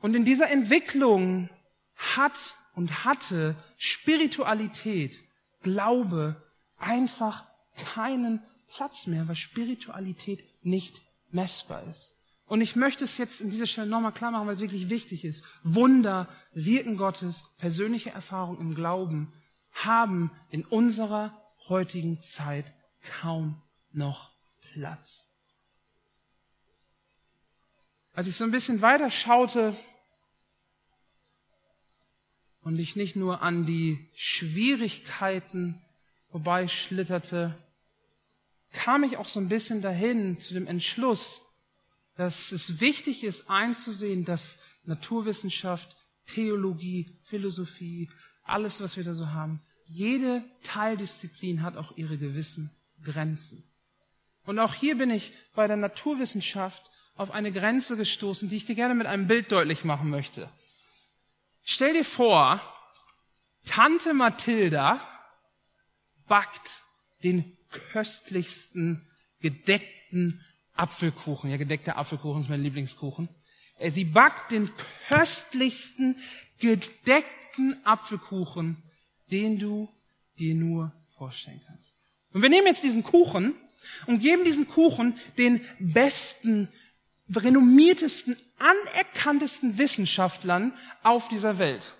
Und 0.00 0.14
in 0.14 0.26
dieser 0.26 0.50
Entwicklung 0.50 1.48
hat 1.96 2.54
und 2.74 3.04
hatte 3.04 3.56
Spiritualität, 3.78 5.18
Glaube 5.62 6.40
einfach 6.76 7.48
keinen 7.94 8.42
Platz 8.68 9.06
mehr, 9.06 9.26
weil 9.26 9.36
Spiritualität 9.36 10.44
nicht 10.62 11.00
messbar 11.30 11.82
ist. 11.88 12.17
Und 12.48 12.62
ich 12.62 12.76
möchte 12.76 13.04
es 13.04 13.18
jetzt 13.18 13.42
in 13.42 13.50
dieser 13.50 13.66
Stelle 13.66 13.86
nochmal 13.86 14.12
klar 14.12 14.30
machen, 14.30 14.46
weil 14.46 14.54
es 14.54 14.60
wirklich 14.60 14.88
wichtig 14.88 15.24
ist. 15.24 15.44
Wunder, 15.62 16.28
Wirken 16.52 16.96
Gottes, 16.96 17.44
persönliche 17.58 18.10
Erfahrung 18.10 18.58
im 18.58 18.74
Glauben 18.74 19.32
haben 19.70 20.30
in 20.50 20.64
unserer 20.64 21.38
heutigen 21.68 22.22
Zeit 22.22 22.72
kaum 23.20 23.62
noch 23.92 24.30
Platz. 24.72 25.26
Als 28.14 28.26
ich 28.26 28.34
so 28.34 28.44
ein 28.44 28.50
bisschen 28.50 28.80
weiter 28.80 29.10
schaute 29.10 29.76
und 32.62 32.78
ich 32.78 32.96
nicht 32.96 33.14
nur 33.14 33.42
an 33.42 33.66
die 33.66 34.10
Schwierigkeiten 34.14 35.82
vorbeischlitterte, 36.30 37.54
kam 38.72 39.04
ich 39.04 39.18
auch 39.18 39.28
so 39.28 39.38
ein 39.38 39.48
bisschen 39.48 39.82
dahin 39.82 40.40
zu 40.40 40.54
dem 40.54 40.66
Entschluss, 40.66 41.42
dass 42.18 42.50
es 42.50 42.80
wichtig 42.80 43.22
ist 43.22 43.48
einzusehen, 43.48 44.24
dass 44.24 44.58
Naturwissenschaft, 44.82 45.96
Theologie, 46.26 47.16
Philosophie, 47.22 48.10
alles, 48.42 48.80
was 48.80 48.96
wir 48.96 49.04
da 49.04 49.14
so 49.14 49.28
haben, 49.28 49.62
jede 49.86 50.42
Teildisziplin 50.64 51.62
hat 51.62 51.76
auch 51.76 51.96
ihre 51.96 52.18
gewissen 52.18 52.76
Grenzen. 53.04 53.62
Und 54.44 54.58
auch 54.58 54.74
hier 54.74 54.98
bin 54.98 55.10
ich 55.10 55.32
bei 55.54 55.68
der 55.68 55.76
Naturwissenschaft 55.76 56.90
auf 57.14 57.30
eine 57.30 57.52
Grenze 57.52 57.96
gestoßen, 57.96 58.48
die 58.48 58.56
ich 58.56 58.64
dir 58.64 58.74
gerne 58.74 58.96
mit 58.96 59.06
einem 59.06 59.28
Bild 59.28 59.52
deutlich 59.52 59.84
machen 59.84 60.10
möchte. 60.10 60.50
Stell 61.62 61.92
dir 61.92 62.04
vor, 62.04 62.60
Tante 63.64 64.12
Mathilda 64.12 65.06
backt 66.26 66.82
den 67.22 67.56
köstlichsten, 67.92 69.06
gedeckten 69.38 70.44
Apfelkuchen. 70.78 71.50
Ja, 71.50 71.56
gedeckter 71.56 71.98
Apfelkuchen 71.98 72.42
ist 72.42 72.48
mein 72.48 72.62
Lieblingskuchen. 72.62 73.28
Äh, 73.78 73.90
sie 73.90 74.04
backt 74.04 74.52
den 74.52 74.70
köstlichsten, 75.08 76.16
gedeckten 76.58 77.76
Apfelkuchen, 77.84 78.82
den 79.30 79.58
du 79.58 79.88
dir 80.38 80.54
nur 80.54 80.92
vorstellen 81.16 81.60
kannst. 81.66 81.92
Und 82.32 82.42
wir 82.42 82.48
nehmen 82.48 82.66
jetzt 82.66 82.82
diesen 82.82 83.02
Kuchen 83.02 83.54
und 84.06 84.20
geben 84.20 84.44
diesen 84.44 84.68
Kuchen 84.68 85.18
den 85.36 85.60
besten, 85.78 86.68
renommiertesten, 87.34 88.36
anerkanntesten 88.58 89.78
Wissenschaftlern 89.78 90.72
auf 91.02 91.28
dieser 91.28 91.58
Welt. 91.58 91.94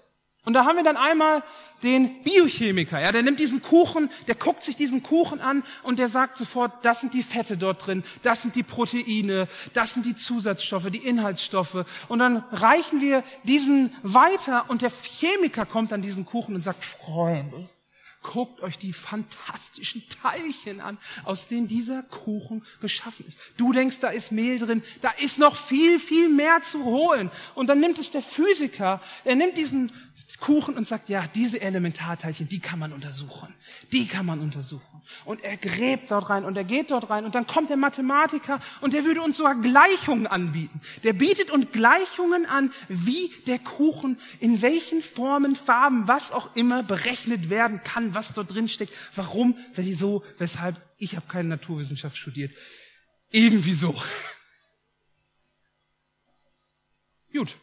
Und 0.48 0.54
da 0.54 0.64
haben 0.64 0.76
wir 0.76 0.82
dann 0.82 0.96
einmal 0.96 1.42
den 1.82 2.22
Biochemiker, 2.22 2.98
ja, 2.98 3.12
der 3.12 3.22
nimmt 3.22 3.38
diesen 3.38 3.60
Kuchen, 3.60 4.10
der 4.28 4.34
guckt 4.34 4.62
sich 4.62 4.76
diesen 4.76 5.02
Kuchen 5.02 5.42
an 5.42 5.62
und 5.82 5.98
der 5.98 6.08
sagt 6.08 6.38
sofort, 6.38 6.86
das 6.86 7.02
sind 7.02 7.12
die 7.12 7.22
Fette 7.22 7.58
dort 7.58 7.86
drin, 7.86 8.02
das 8.22 8.40
sind 8.40 8.56
die 8.56 8.62
Proteine, 8.62 9.46
das 9.74 9.92
sind 9.92 10.06
die 10.06 10.16
Zusatzstoffe, 10.16 10.88
die 10.88 11.06
Inhaltsstoffe. 11.06 11.84
Und 12.08 12.20
dann 12.20 12.38
reichen 12.50 13.02
wir 13.02 13.24
diesen 13.44 13.94
weiter 14.02 14.64
und 14.68 14.80
der 14.80 14.90
Chemiker 14.90 15.66
kommt 15.66 15.92
an 15.92 16.00
diesen 16.00 16.24
Kuchen 16.24 16.54
und 16.54 16.62
sagt, 16.62 16.82
Freunde, 16.82 17.68
guckt 18.22 18.60
euch 18.60 18.78
die 18.78 18.92
fantastischen 18.92 20.02
Teilchen 20.22 20.80
an, 20.80 20.98
aus 21.24 21.48
denen 21.48 21.68
dieser 21.68 22.02
Kuchen 22.02 22.64
beschaffen 22.80 23.26
ist. 23.26 23.38
Du 23.56 23.72
denkst, 23.72 24.00
da 24.00 24.08
ist 24.08 24.32
Mehl 24.32 24.58
drin, 24.58 24.82
da 25.00 25.10
ist 25.10 25.38
noch 25.38 25.56
viel, 25.56 25.98
viel 25.98 26.28
mehr 26.28 26.62
zu 26.62 26.84
holen. 26.84 27.30
Und 27.54 27.68
dann 27.68 27.80
nimmt 27.80 27.98
es 27.98 28.10
der 28.10 28.22
Physiker, 28.22 29.00
er 29.24 29.34
nimmt 29.34 29.56
diesen 29.56 29.92
Kuchen 30.40 30.76
und 30.76 30.86
sagt, 30.86 31.08
ja, 31.08 31.24
diese 31.34 31.60
Elementarteilchen, 31.60 32.48
die 32.48 32.60
kann 32.60 32.78
man 32.78 32.92
untersuchen. 32.92 33.52
Die 33.92 34.06
kann 34.06 34.24
man 34.24 34.38
untersuchen. 34.38 35.02
Und 35.24 35.42
er 35.42 35.56
gräbt 35.56 36.10
dort 36.10 36.30
rein 36.30 36.44
und 36.44 36.56
er 36.56 36.64
geht 36.64 36.90
dort 36.90 37.10
rein 37.10 37.24
und 37.24 37.34
dann 37.34 37.46
kommt 37.46 37.70
der 37.70 37.76
Mathematiker 37.76 38.60
und 38.80 38.92
der 38.92 39.04
würde 39.04 39.22
uns 39.22 39.38
sogar 39.38 39.56
Gleichungen 39.56 40.26
anbieten. 40.26 40.80
Der 41.02 41.12
bietet 41.12 41.50
uns 41.50 41.72
Gleichungen 41.72 42.46
an, 42.46 42.72
wie 42.88 43.32
der 43.46 43.58
Kuchen 43.58 44.18
in 44.38 44.62
welchen 44.62 45.02
Formen, 45.02 45.56
Farben, 45.56 46.06
was 46.06 46.30
auch 46.30 46.54
immer 46.54 46.82
berechnet 46.82 47.50
werden 47.50 47.82
kann, 47.82 48.14
was 48.14 48.32
dort 48.34 48.54
drin 48.54 48.68
steckt. 48.68 48.92
Warum, 49.14 49.56
wieso, 49.74 50.22
weshalb? 50.38 50.76
Ich 50.98 51.16
habe 51.16 51.26
keine 51.26 51.48
Naturwissenschaft 51.48 52.16
studiert. 52.16 52.52
Irgendwie 53.30 53.74
so. 53.74 53.94
Gut. 57.32 57.56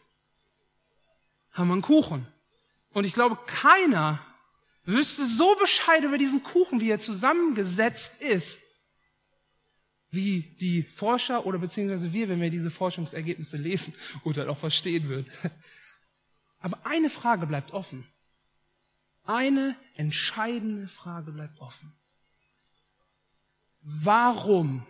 Haben 1.52 1.68
wir 1.68 1.72
einen 1.74 1.82
Kuchen. 1.82 2.26
Und 2.96 3.04
ich 3.04 3.12
glaube, 3.12 3.36
keiner 3.46 4.24
wüsste 4.86 5.26
so 5.26 5.54
Bescheid 5.56 6.02
über 6.02 6.16
diesen 6.16 6.42
Kuchen, 6.42 6.80
wie 6.80 6.88
er 6.88 6.98
zusammengesetzt 6.98 8.22
ist, 8.22 8.58
wie 10.08 10.40
die 10.40 10.82
Forscher 10.82 11.44
oder 11.44 11.58
beziehungsweise 11.58 12.14
wir, 12.14 12.30
wenn 12.30 12.40
wir 12.40 12.48
diese 12.48 12.70
Forschungsergebnisse 12.70 13.58
lesen 13.58 13.92
oder 14.24 14.48
auch 14.48 14.56
verstehen 14.56 15.10
würden. 15.10 15.30
Aber 16.58 16.86
eine 16.86 17.10
Frage 17.10 17.46
bleibt 17.46 17.72
offen. 17.72 18.08
Eine 19.24 19.76
entscheidende 19.96 20.88
Frage 20.88 21.32
bleibt 21.32 21.60
offen. 21.60 21.92
Warum? 23.82 24.86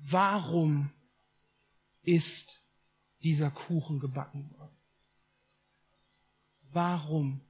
Warum 0.00 0.90
ist 2.02 2.60
dieser 3.22 3.52
Kuchen 3.52 4.00
gebacken 4.00 4.50
worden? 4.58 4.73
Warum 6.74 7.40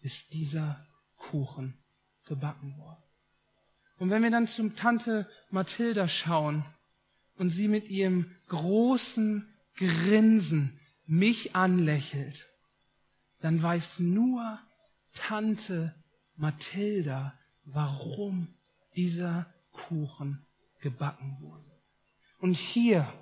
ist 0.00 0.34
dieser 0.34 0.86
Kuchen 1.16 1.78
gebacken 2.24 2.76
worden? 2.78 3.02
Und 3.98 4.10
wenn 4.10 4.22
wir 4.22 4.30
dann 4.30 4.48
zum 4.48 4.74
Tante 4.74 5.28
Mathilda 5.50 6.08
schauen 6.08 6.64
und 7.36 7.50
sie 7.50 7.68
mit 7.68 7.88
ihrem 7.88 8.34
großen 8.48 9.48
Grinsen 9.76 10.78
mich 11.06 11.54
anlächelt, 11.54 12.46
dann 13.40 13.62
weiß 13.62 14.00
nur 14.00 14.58
Tante 15.14 15.94
Mathilda, 16.36 17.38
warum 17.64 18.54
dieser 18.96 19.52
Kuchen 19.70 20.44
gebacken 20.80 21.38
wurde. 21.40 21.70
Und 22.38 22.54
hier, 22.54 23.12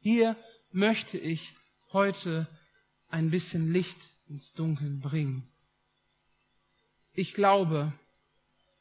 hier 0.00 0.36
möchte 0.70 1.18
ich 1.18 1.54
heute 1.92 2.48
ein 3.08 3.30
bisschen 3.30 3.72
Licht 3.72 4.13
ins 4.28 4.52
Dunkeln 4.52 5.00
bringen. 5.00 5.48
Ich 7.12 7.34
glaube, 7.34 7.92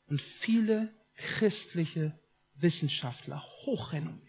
und 0.08 0.22
viele 0.22 0.94
christliche 1.16 2.18
Wissenschaftler, 2.56 3.44
hochrenommiert, 3.66 4.24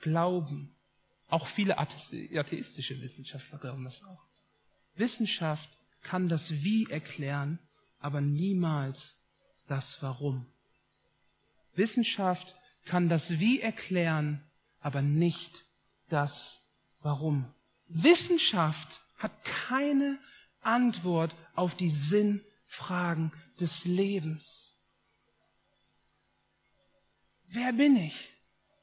glauben, 0.00 0.74
auch 1.28 1.46
viele 1.46 1.78
atheistische 1.78 3.00
Wissenschaftler 3.00 3.58
glauben 3.58 3.84
das 3.84 4.04
auch. 4.04 4.22
Wissenschaft 4.94 5.68
kann 6.02 6.28
das 6.28 6.62
Wie 6.62 6.88
erklären, 6.88 7.58
aber 7.98 8.20
niemals 8.20 9.20
das 9.66 10.00
Warum. 10.02 10.46
Wissenschaft 11.74 12.54
kann 12.84 13.08
das 13.08 13.40
Wie 13.40 13.60
erklären, 13.60 14.42
aber 14.80 15.02
nicht 15.02 15.64
das 16.08 16.64
Warum. 17.00 17.52
Wissenschaft 17.88 19.00
hat 19.26 19.44
keine 19.44 20.20
Antwort 20.60 21.34
auf 21.56 21.74
die 21.74 21.90
Sinnfragen 21.90 23.32
des 23.58 23.84
Lebens. 23.84 24.78
Wer 27.48 27.72
bin 27.72 27.96
ich? 27.96 28.30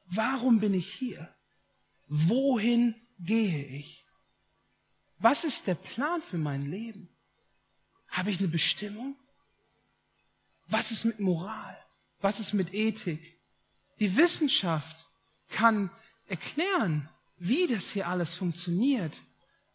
Warum 0.08 0.60
bin 0.60 0.74
ich 0.74 0.94
hier? 0.94 1.34
Wohin 2.08 2.94
gehe 3.20 3.64
ich? 3.68 4.06
Was 5.18 5.46
ist 5.46 5.68
der 5.68 5.76
Plan 5.76 6.22
für 6.22 6.38
mein 6.38 6.70
Leben? 6.70 7.08
Habe 8.10 8.30
ich 8.30 8.40
eine 8.40 8.50
Bestimmung? 8.50 9.16
Was 10.68 10.92
ist 10.92 11.06
mit 11.06 11.22
Moral? 11.22 11.78
Was 12.20 12.42
ist 12.42 12.52
mit 12.52 12.74
Ethik? 12.74 13.40
Die 14.02 14.18
Wissenschaft 14.18 15.08
kann 15.48 15.90
erklären, 16.28 17.10
wie 17.38 17.66
das 17.68 17.92
hier 17.92 18.10
alles 18.10 18.36
funktioniert. 18.36 19.14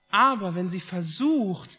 Aber 0.08 0.54
wenn 0.54 0.68
sie 0.68 0.80
versucht, 0.80 1.78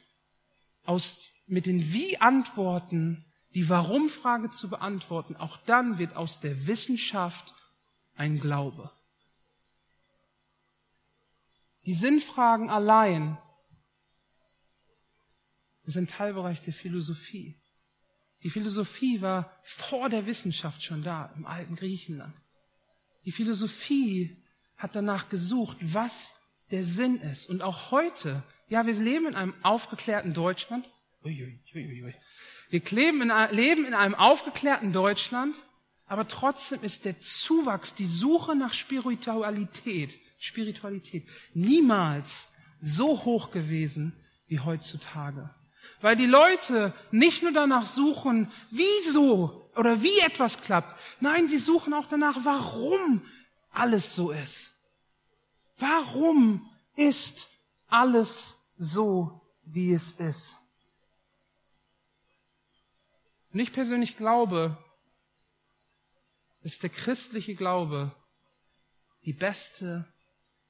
aus, 0.84 1.34
mit 1.48 1.66
den 1.66 1.94
Wie-Antworten 1.94 3.26
die 3.54 3.68
Warum-Frage 3.68 4.52
zu 4.52 4.70
beantworten, 4.70 5.36
auch 5.36 5.58
dann 5.58 5.98
wird 5.98 6.16
aus 6.16 6.40
der 6.40 6.68
Wissenschaft 6.68 7.54
ein 8.16 8.40
Glaube. 8.40 8.92
Die 11.86 11.94
Sinnfragen 11.94 12.70
allein 12.70 13.38
sind 15.84 16.12
Teilbereich 16.12 16.62
der 16.62 16.74
Philosophie. 16.74 17.60
Die 18.44 18.50
Philosophie 18.50 19.22
war 19.22 19.52
vor 19.64 20.10
der 20.10 20.26
Wissenschaft 20.26 20.84
schon 20.84 21.04
da, 21.04 21.34
im 21.36 21.46
alten 21.46 21.76
Griechenland. 21.76 22.36
Die 23.26 23.32
Philosophie 23.32 24.44
hat 24.78 24.96
danach 24.96 25.30
gesucht, 25.30 25.78
was 25.82 26.34
der 26.72 26.84
Sinn 26.84 27.22
ist. 27.22 27.50
Und 27.50 27.62
auch 27.62 27.92
heute, 27.92 28.44
ja, 28.68 28.86
wir 28.86 28.94
leben 28.94 29.28
in 29.28 29.36
einem 29.36 29.54
aufgeklärten 29.64 30.34
Deutschland. 30.34 30.90
Wir 31.24 32.82
leben 33.52 33.86
in 33.86 33.94
einem 33.94 34.16
aufgeklärten 34.16 34.94
Deutschland, 34.94 35.56
aber 36.06 36.28
trotzdem 36.28 36.82
ist 36.82 37.06
der 37.06 37.20
Zuwachs, 37.20 37.94
die 37.94 38.06
Suche 38.06 38.56
nach 38.56 38.74
Spiritualität, 38.74 40.18
Spiritualität 40.40 41.28
niemals 41.54 42.48
so 42.82 43.26
hoch 43.26 43.52
gewesen 43.52 44.14
wie 44.48 44.60
heutzutage. 44.60 45.50
Weil 46.02 46.16
die 46.16 46.26
Leute 46.26 46.94
nicht 47.12 47.44
nur 47.44 47.52
danach 47.52 47.86
suchen, 47.86 48.52
wieso 48.72 49.70
oder 49.76 50.02
wie 50.02 50.18
etwas 50.20 50.62
klappt. 50.62 50.98
Nein, 51.20 51.48
sie 51.48 51.60
suchen 51.60 51.94
auch 51.94 52.08
danach, 52.08 52.38
warum 52.44 53.22
alles 53.72 54.16
so 54.16 54.32
ist. 54.32 54.69
Warum 55.80 56.70
ist 56.96 57.48
alles 57.88 58.56
so, 58.76 59.42
wie 59.64 59.94
es 59.94 60.14
ist? 60.14 60.58
Und 63.52 63.60
ich 63.60 63.74
persönlich 63.74 64.16
glaube, 64.16 64.78
dass 66.62 66.80
der 66.80 66.90
christliche 66.90 67.56
Glaube 67.56 68.16
die 69.26 69.34
beste 69.34 70.06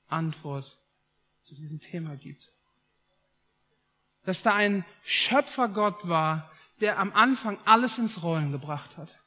Antwort 0.08 0.80
zu 1.43 1.56
diesem 1.56 1.82
Thema 1.82 2.15
gibt 2.15 2.54
dass 4.30 4.43
da 4.43 4.54
ein 4.54 4.86
Schöpfergott 5.04 6.08
war, 6.08 6.52
der 6.82 7.00
am 7.00 7.13
Anfang 7.13 7.58
alles 7.65 7.98
ins 7.98 8.22
Rollen 8.22 8.52
gebracht 8.52 8.95
hat. 8.95 9.17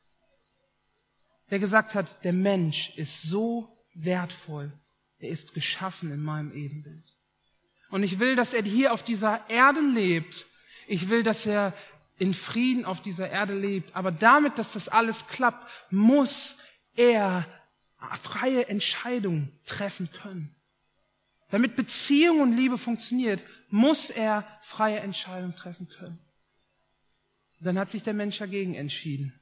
Der 1.50 1.58
gesagt 1.58 1.94
hat, 1.94 2.24
der 2.24 2.32
Mensch 2.32 2.96
ist 2.96 3.22
so 3.22 3.84
wertvoll, 3.94 4.72
er 5.22 5.28
ist 5.28 5.54
geschaffen 5.54 6.12
in 6.12 6.20
meinem 6.22 6.52
Ebenbild. 6.52 7.04
Und 7.90 8.02
ich 8.02 8.18
will, 8.18 8.36
dass 8.36 8.52
er 8.52 8.62
hier 8.62 8.92
auf 8.92 9.02
dieser 9.04 9.48
Erde 9.48 9.80
lebt. 9.80 10.46
Ich 10.86 11.08
will, 11.08 11.22
dass 11.22 11.46
er 11.46 11.74
in 12.18 12.34
Frieden 12.34 12.84
auf 12.84 13.02
dieser 13.02 13.30
Erde 13.30 13.54
lebt. 13.54 13.94
Aber 13.94 14.10
damit, 14.10 14.58
dass 14.58 14.72
das 14.72 14.88
alles 14.88 15.28
klappt, 15.28 15.66
muss 15.90 16.56
er 16.96 17.46
freie 18.20 18.68
Entscheidungen 18.68 19.52
treffen 19.64 20.10
können. 20.10 20.54
Damit 21.50 21.76
Beziehung 21.76 22.40
und 22.40 22.56
Liebe 22.56 22.78
funktioniert, 22.78 23.42
muss 23.68 24.10
er 24.10 24.46
freie 24.62 25.00
Entscheidungen 25.00 25.54
treffen 25.54 25.88
können. 25.88 26.18
Und 27.60 27.66
dann 27.66 27.78
hat 27.78 27.90
sich 27.90 28.02
der 28.02 28.14
Mensch 28.14 28.38
dagegen 28.38 28.74
entschieden. 28.74 29.38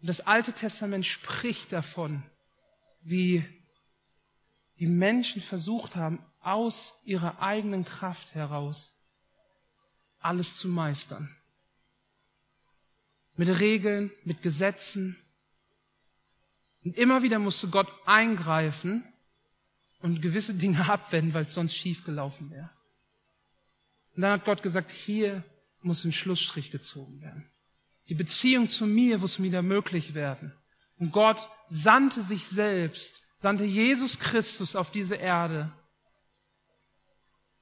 Und 0.00 0.08
das 0.08 0.20
Alte 0.20 0.52
Testament 0.52 1.04
spricht 1.04 1.72
davon, 1.72 2.22
wie 3.02 3.44
die 4.82 4.88
Menschen 4.88 5.40
versucht 5.40 5.94
haben, 5.94 6.18
aus 6.40 7.00
ihrer 7.04 7.40
eigenen 7.40 7.84
Kraft 7.84 8.34
heraus 8.34 8.92
alles 10.18 10.56
zu 10.56 10.66
meistern. 10.66 11.32
Mit 13.36 13.60
Regeln, 13.60 14.10
mit 14.24 14.42
Gesetzen. 14.42 15.16
Und 16.82 16.96
immer 16.96 17.22
wieder 17.22 17.38
musste 17.38 17.68
Gott 17.68 17.86
eingreifen 18.06 19.04
und 20.00 20.20
gewisse 20.20 20.54
Dinge 20.54 20.88
abwenden, 20.90 21.32
weil 21.32 21.44
es 21.44 21.54
sonst 21.54 21.76
schief 21.76 22.04
gelaufen 22.04 22.50
wäre. 22.50 22.70
Und 24.16 24.22
dann 24.22 24.32
hat 24.32 24.44
Gott 24.44 24.64
gesagt, 24.64 24.90
hier 24.90 25.44
muss 25.80 26.04
ein 26.04 26.12
Schlussstrich 26.12 26.72
gezogen 26.72 27.20
werden. 27.20 27.48
Die 28.08 28.14
Beziehung 28.14 28.68
zu 28.68 28.86
mir 28.86 29.18
muss 29.18 29.40
wieder 29.40 29.62
möglich 29.62 30.14
werden. 30.14 30.52
Und 30.98 31.12
Gott 31.12 31.38
sandte 31.68 32.20
sich 32.22 32.48
selbst, 32.48 33.21
sandte 33.42 33.64
Jesus 33.64 34.20
Christus 34.20 34.76
auf 34.76 34.92
diese 34.92 35.16
Erde 35.16 35.72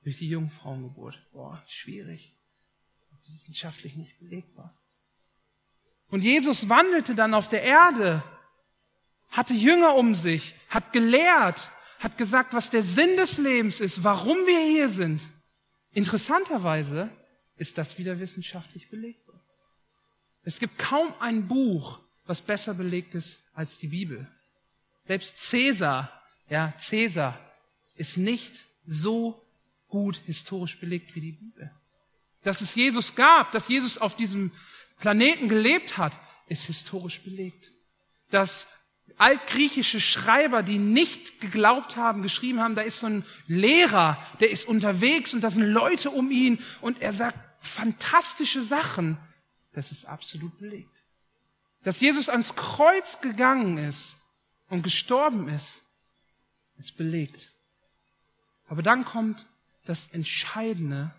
durch 0.02 0.18
die 0.18 0.28
Jungfrauengeburt. 0.28 1.18
Boah, 1.32 1.64
schwierig. 1.68 2.36
Das 3.10 3.22
ist 3.22 3.32
wissenschaftlich 3.32 3.96
nicht 3.96 4.18
belegbar. 4.18 4.78
Und 6.10 6.22
Jesus 6.22 6.68
wandelte 6.68 7.14
dann 7.14 7.32
auf 7.32 7.48
der 7.48 7.62
Erde, 7.62 8.22
hatte 9.30 9.54
Jünger 9.54 9.94
um 9.94 10.14
sich, 10.14 10.54
hat 10.68 10.92
gelehrt, 10.92 11.70
hat 11.98 12.18
gesagt, 12.18 12.52
was 12.52 12.68
der 12.68 12.82
Sinn 12.82 13.16
des 13.16 13.38
Lebens 13.38 13.80
ist, 13.80 14.04
warum 14.04 14.36
wir 14.46 14.60
hier 14.60 14.90
sind. 14.90 15.22
Interessanterweise 15.92 17.08
ist 17.56 17.78
das 17.78 17.96
wieder 17.96 18.20
wissenschaftlich 18.20 18.90
belegbar. 18.90 19.42
Es 20.42 20.58
gibt 20.58 20.76
kaum 20.76 21.14
ein 21.20 21.48
Buch, 21.48 22.00
was 22.26 22.42
besser 22.42 22.74
belegt 22.74 23.14
ist 23.14 23.38
als 23.54 23.78
die 23.78 23.88
Bibel. 23.88 24.30
Selbst 25.10 25.40
Cäsar, 25.40 26.08
ja, 26.48 26.72
Cäsar 26.78 27.36
ist 27.96 28.16
nicht 28.16 28.54
so 28.86 29.44
gut 29.88 30.14
historisch 30.24 30.78
belegt 30.78 31.16
wie 31.16 31.20
die 31.20 31.32
Bibel. 31.32 31.68
Dass 32.44 32.60
es 32.60 32.76
Jesus 32.76 33.16
gab, 33.16 33.50
dass 33.50 33.66
Jesus 33.66 33.98
auf 33.98 34.14
diesem 34.14 34.52
Planeten 35.00 35.48
gelebt 35.48 35.98
hat, 35.98 36.12
ist 36.46 36.62
historisch 36.62 37.22
belegt. 37.22 37.72
Dass 38.30 38.68
altgriechische 39.16 40.00
Schreiber, 40.00 40.62
die 40.62 40.78
nicht 40.78 41.40
geglaubt 41.40 41.96
haben, 41.96 42.22
geschrieben 42.22 42.60
haben, 42.60 42.76
da 42.76 42.82
ist 42.82 43.00
so 43.00 43.08
ein 43.08 43.26
Lehrer, 43.48 44.16
der 44.38 44.52
ist 44.52 44.68
unterwegs 44.68 45.34
und 45.34 45.40
da 45.40 45.50
sind 45.50 45.64
Leute 45.64 46.10
um 46.10 46.30
ihn 46.30 46.62
und 46.80 47.02
er 47.02 47.12
sagt 47.12 47.36
fantastische 47.58 48.62
Sachen. 48.62 49.18
Das 49.72 49.90
ist 49.90 50.04
absolut 50.04 50.56
belegt. 50.60 50.94
Dass 51.82 52.00
Jesus 52.00 52.28
ans 52.28 52.54
Kreuz 52.54 53.20
gegangen 53.20 53.76
ist 53.76 54.14
und 54.70 54.82
gestorben 54.82 55.48
ist, 55.48 55.74
ist 56.78 56.96
belegt. 56.96 57.50
Aber 58.68 58.82
dann 58.82 59.04
kommt 59.04 59.44
das 59.84 60.06
Entscheidende, 60.12 61.14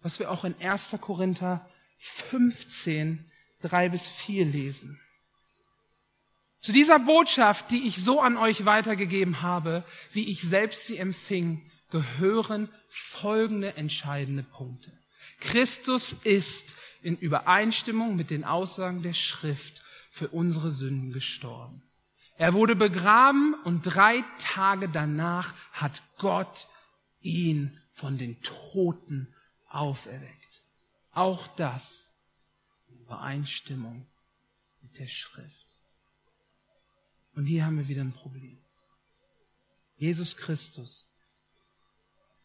was 0.00 0.18
wir 0.18 0.30
auch 0.30 0.44
in 0.44 0.54
1. 0.60 0.96
Korinther 1.00 1.68
15, 1.98 3.30
3 3.62 3.90
bis 3.90 4.08
4 4.08 4.46
lesen. 4.46 4.98
Zu 6.58 6.72
dieser 6.72 6.98
Botschaft, 6.98 7.70
die 7.70 7.86
ich 7.86 8.02
so 8.02 8.20
an 8.20 8.36
euch 8.36 8.64
weitergegeben 8.64 9.42
habe, 9.42 9.84
wie 10.12 10.30
ich 10.30 10.42
selbst 10.42 10.86
sie 10.86 10.96
empfing, 10.96 11.70
gehören 11.90 12.68
folgende 12.88 13.76
entscheidende 13.76 14.42
Punkte. 14.42 14.92
Christus 15.40 16.12
ist 16.12 16.74
in 17.02 17.16
Übereinstimmung 17.16 18.16
mit 18.16 18.30
den 18.30 18.44
Aussagen 18.44 19.02
der 19.02 19.14
Schrift 19.14 19.82
für 20.10 20.28
unsere 20.28 20.70
Sünden 20.70 21.12
gestorben. 21.12 21.82
Er 22.40 22.54
wurde 22.54 22.74
begraben 22.74 23.52
und 23.64 23.82
drei 23.82 24.24
Tage 24.38 24.88
danach 24.88 25.54
hat 25.72 26.00
Gott 26.16 26.68
ihn 27.20 27.78
von 27.92 28.16
den 28.16 28.40
Toten 28.40 29.34
auferweckt. 29.68 30.62
Auch 31.12 31.54
das 31.56 32.10
in 32.88 33.00
Übereinstimmung 33.00 34.06
mit 34.80 34.98
der 34.98 35.06
Schrift. 35.06 35.66
Und 37.34 37.44
hier 37.44 37.66
haben 37.66 37.76
wir 37.76 37.88
wieder 37.88 38.00
ein 38.00 38.14
Problem. 38.14 38.56
Jesus 39.98 40.34
Christus, 40.34 41.10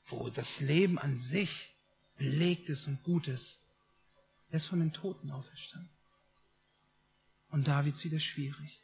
wo 0.07 0.29
das 0.29 0.59
Leben 0.59 0.99
an 0.99 1.19
sich 1.19 1.73
belegt 2.17 2.67
ist 2.67 2.85
und 2.87 3.01
gut 3.03 3.29
ist, 3.29 3.61
Er 4.49 4.57
ist 4.57 4.65
von 4.65 4.81
den 4.81 4.91
Toten 4.91 5.31
auferstanden. 5.31 5.89
Und 7.47 7.65
da 7.69 7.85
wird's 7.85 8.03
wieder 8.03 8.19
schwierig. 8.19 8.81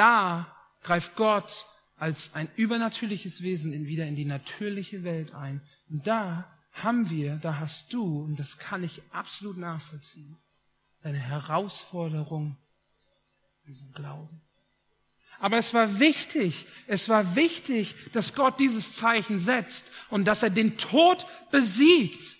Da 0.00 0.46
greift 0.82 1.14
Gott 1.14 1.66
als 1.98 2.34
ein 2.34 2.48
übernatürliches 2.56 3.42
Wesen 3.42 3.86
wieder 3.86 4.06
in 4.06 4.16
die 4.16 4.24
natürliche 4.24 5.04
Welt 5.04 5.34
ein. 5.34 5.60
Und 5.90 6.06
da 6.06 6.50
haben 6.72 7.10
wir, 7.10 7.36
da 7.36 7.58
hast 7.58 7.92
du, 7.92 8.22
und 8.22 8.40
das 8.40 8.56
kann 8.56 8.82
ich 8.82 9.02
absolut 9.12 9.58
nachvollziehen, 9.58 10.38
eine 11.02 11.18
Herausforderung 11.18 12.56
diesem 13.66 13.92
Glauben. 13.92 14.40
Aber 15.38 15.58
es 15.58 15.74
war 15.74 16.00
wichtig, 16.00 16.66
es 16.86 17.10
war 17.10 17.36
wichtig, 17.36 17.94
dass 18.14 18.34
Gott 18.34 18.58
dieses 18.58 18.96
Zeichen 18.96 19.38
setzt 19.38 19.92
und 20.08 20.24
dass 20.24 20.42
er 20.42 20.48
den 20.48 20.78
Tod 20.78 21.26
besiegt. 21.50 22.38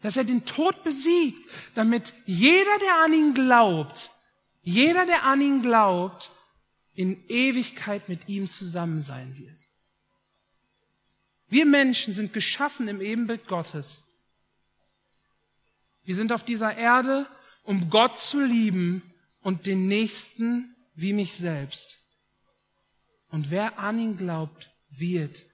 Dass 0.00 0.16
er 0.16 0.24
den 0.24 0.44
Tod 0.44 0.82
besiegt, 0.82 1.48
damit 1.76 2.12
jeder, 2.26 2.78
der 2.80 3.04
an 3.04 3.12
ihn 3.12 3.34
glaubt, 3.34 4.10
jeder, 4.62 5.06
der 5.06 5.22
an 5.22 5.40
ihn 5.40 5.62
glaubt, 5.62 6.32
in 6.98 7.28
Ewigkeit 7.28 8.08
mit 8.08 8.28
ihm 8.28 8.48
zusammen 8.48 9.02
sein 9.02 9.38
wird. 9.38 9.56
Wir 11.48 11.64
Menschen 11.64 12.12
sind 12.12 12.32
geschaffen 12.32 12.88
im 12.88 13.00
Ebenbild 13.00 13.46
Gottes. 13.46 14.02
Wir 16.02 16.16
sind 16.16 16.32
auf 16.32 16.44
dieser 16.44 16.76
Erde, 16.76 17.28
um 17.62 17.88
Gott 17.88 18.18
zu 18.18 18.44
lieben 18.44 19.02
und 19.42 19.66
den 19.66 19.86
Nächsten 19.86 20.74
wie 20.96 21.12
mich 21.12 21.34
selbst. 21.34 22.00
Und 23.30 23.52
wer 23.52 23.78
an 23.78 24.00
ihn 24.00 24.16
glaubt, 24.16 24.68
wird 24.90 25.46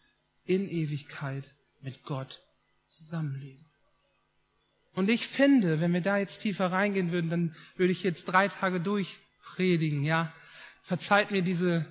in 0.47 0.67
Ewigkeit 0.71 1.45
mit 1.83 2.05
Gott 2.05 2.41
zusammenleben. 2.89 3.67
Und 4.95 5.11
ich 5.11 5.27
finde, 5.27 5.79
wenn 5.81 5.93
wir 5.93 6.01
da 6.01 6.17
jetzt 6.17 6.39
tiefer 6.39 6.73
reingehen 6.73 7.13
würden, 7.13 7.29
dann 7.29 7.57
würde 7.77 7.93
ich 7.93 8.03
jetzt 8.03 8.25
drei 8.25 8.49
Tage 8.49 8.81
durchpredigen, 8.81 10.05
ja. 10.05 10.33
Verzeiht 10.85 11.31
mir 11.31 11.43
diese, 11.43 11.87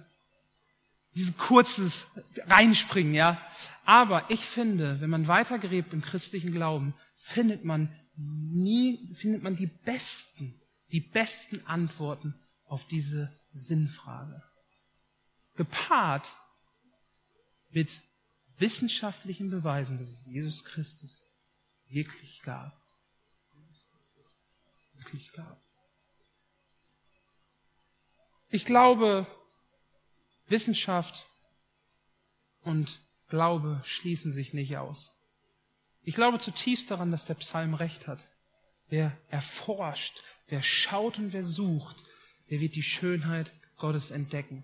diese 1.16 1.34
kurzes 1.34 2.06
Reinspringen, 2.48 3.16
ja. 3.16 3.42
Aber 3.86 4.30
ich 4.30 4.46
finde, 4.46 5.02
wenn 5.02 5.10
man 5.10 5.28
weitergräbt 5.28 5.94
im 5.94 6.02
christlichen 6.02 6.52
Glauben, 6.52 6.94
findet 7.16 7.66
man 7.66 7.94
nie, 8.16 9.14
findet 9.16 9.42
man 9.42 9.56
die 9.56 9.66
besten, 9.66 10.62
die 10.92 11.00
besten 11.00 11.66
Antworten 11.66 12.36
auf 12.66 12.86
diese 12.86 13.34
Sinnfrage. 13.52 14.44
Gepaart 15.56 16.32
mit 17.72 17.90
wissenschaftlichen 18.58 19.50
Beweisen, 19.50 19.98
dass 19.98 20.08
es 20.08 20.26
Jesus 20.28 20.64
Christus 20.64 21.28
wirklich 21.88 22.44
gab. 22.44 22.80
Wirklich 24.98 25.34
gab. 25.34 25.60
Ich 28.54 28.66
glaube, 28.66 29.26
Wissenschaft 30.48 31.26
und 32.62 33.02
Glaube 33.28 33.82
schließen 33.84 34.32
sich 34.32 34.54
nicht 34.54 34.78
aus. 34.78 35.12
Ich 36.04 36.14
glaube 36.14 36.38
zutiefst 36.38 36.92
daran, 36.92 37.10
dass 37.10 37.26
der 37.26 37.34
Psalm 37.34 37.74
recht 37.74 38.06
hat. 38.06 38.20
Wer 38.90 39.18
erforscht, 39.32 40.22
wer 40.50 40.62
schaut 40.62 41.18
und 41.18 41.34
wer 41.34 41.44
sucht, 41.44 41.96
der 42.52 42.60
wird 42.60 42.76
die 42.76 42.84
Schönheit 42.84 43.52
Gottes 43.80 44.12
entdecken. 44.12 44.64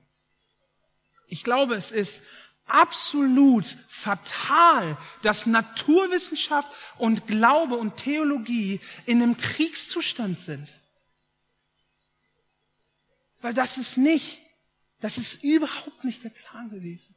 Ich 1.25 1.43
glaube, 1.43 1.73
es 1.73 1.89
ist 1.89 2.21
absolut 2.67 3.65
fatal, 3.87 4.99
dass 5.23 5.47
Naturwissenschaft 5.47 6.69
und 6.99 7.25
Glaube 7.25 7.73
und 7.73 7.95
Theologie 7.95 8.81
in 9.07 9.23
einem 9.23 9.35
Kriegszustand 9.35 10.39
sind. 10.39 10.78
Weil 13.41 13.53
das 13.53 13.77
ist 13.77 13.97
nicht, 13.97 14.39
das 14.99 15.17
ist 15.17 15.43
überhaupt 15.43 16.03
nicht 16.03 16.23
der 16.23 16.29
Plan 16.29 16.69
gewesen. 16.69 17.15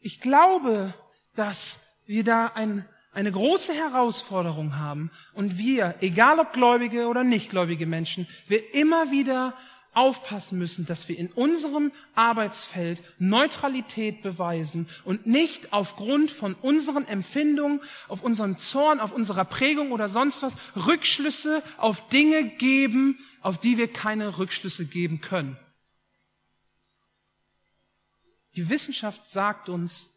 Ich 0.00 0.20
glaube, 0.20 0.94
dass 1.34 1.78
wir 2.06 2.24
da 2.24 2.48
ein 2.48 2.86
eine 3.12 3.30
große 3.30 3.74
Herausforderung 3.74 4.78
haben 4.78 5.10
und 5.34 5.58
wir, 5.58 5.96
egal 6.00 6.38
ob 6.38 6.52
gläubige 6.52 7.08
oder 7.08 7.24
nichtgläubige 7.24 7.86
Menschen, 7.86 8.26
wir 8.48 8.74
immer 8.74 9.10
wieder 9.10 9.54
aufpassen 9.94 10.58
müssen, 10.58 10.86
dass 10.86 11.08
wir 11.10 11.18
in 11.18 11.28
unserem 11.28 11.92
Arbeitsfeld 12.14 13.02
Neutralität 13.18 14.22
beweisen 14.22 14.88
und 15.04 15.26
nicht 15.26 15.74
aufgrund 15.74 16.30
von 16.30 16.54
unseren 16.54 17.06
Empfindungen, 17.06 17.80
auf 18.08 18.22
unseren 18.22 18.56
Zorn, 18.56 19.00
auf 19.00 19.12
unserer 19.12 19.44
Prägung 19.44 19.92
oder 19.92 20.08
sonst 20.08 20.42
was 20.42 20.56
Rückschlüsse 20.74 21.62
auf 21.76 22.08
Dinge 22.08 22.44
geben, 22.44 23.18
auf 23.42 23.58
die 23.58 23.76
wir 23.76 23.92
keine 23.92 24.38
Rückschlüsse 24.38 24.86
geben 24.86 25.20
können. 25.20 25.56
Die 28.54 28.68
Wissenschaft 28.68 29.26
sagt 29.26 29.68
uns, 29.68 30.08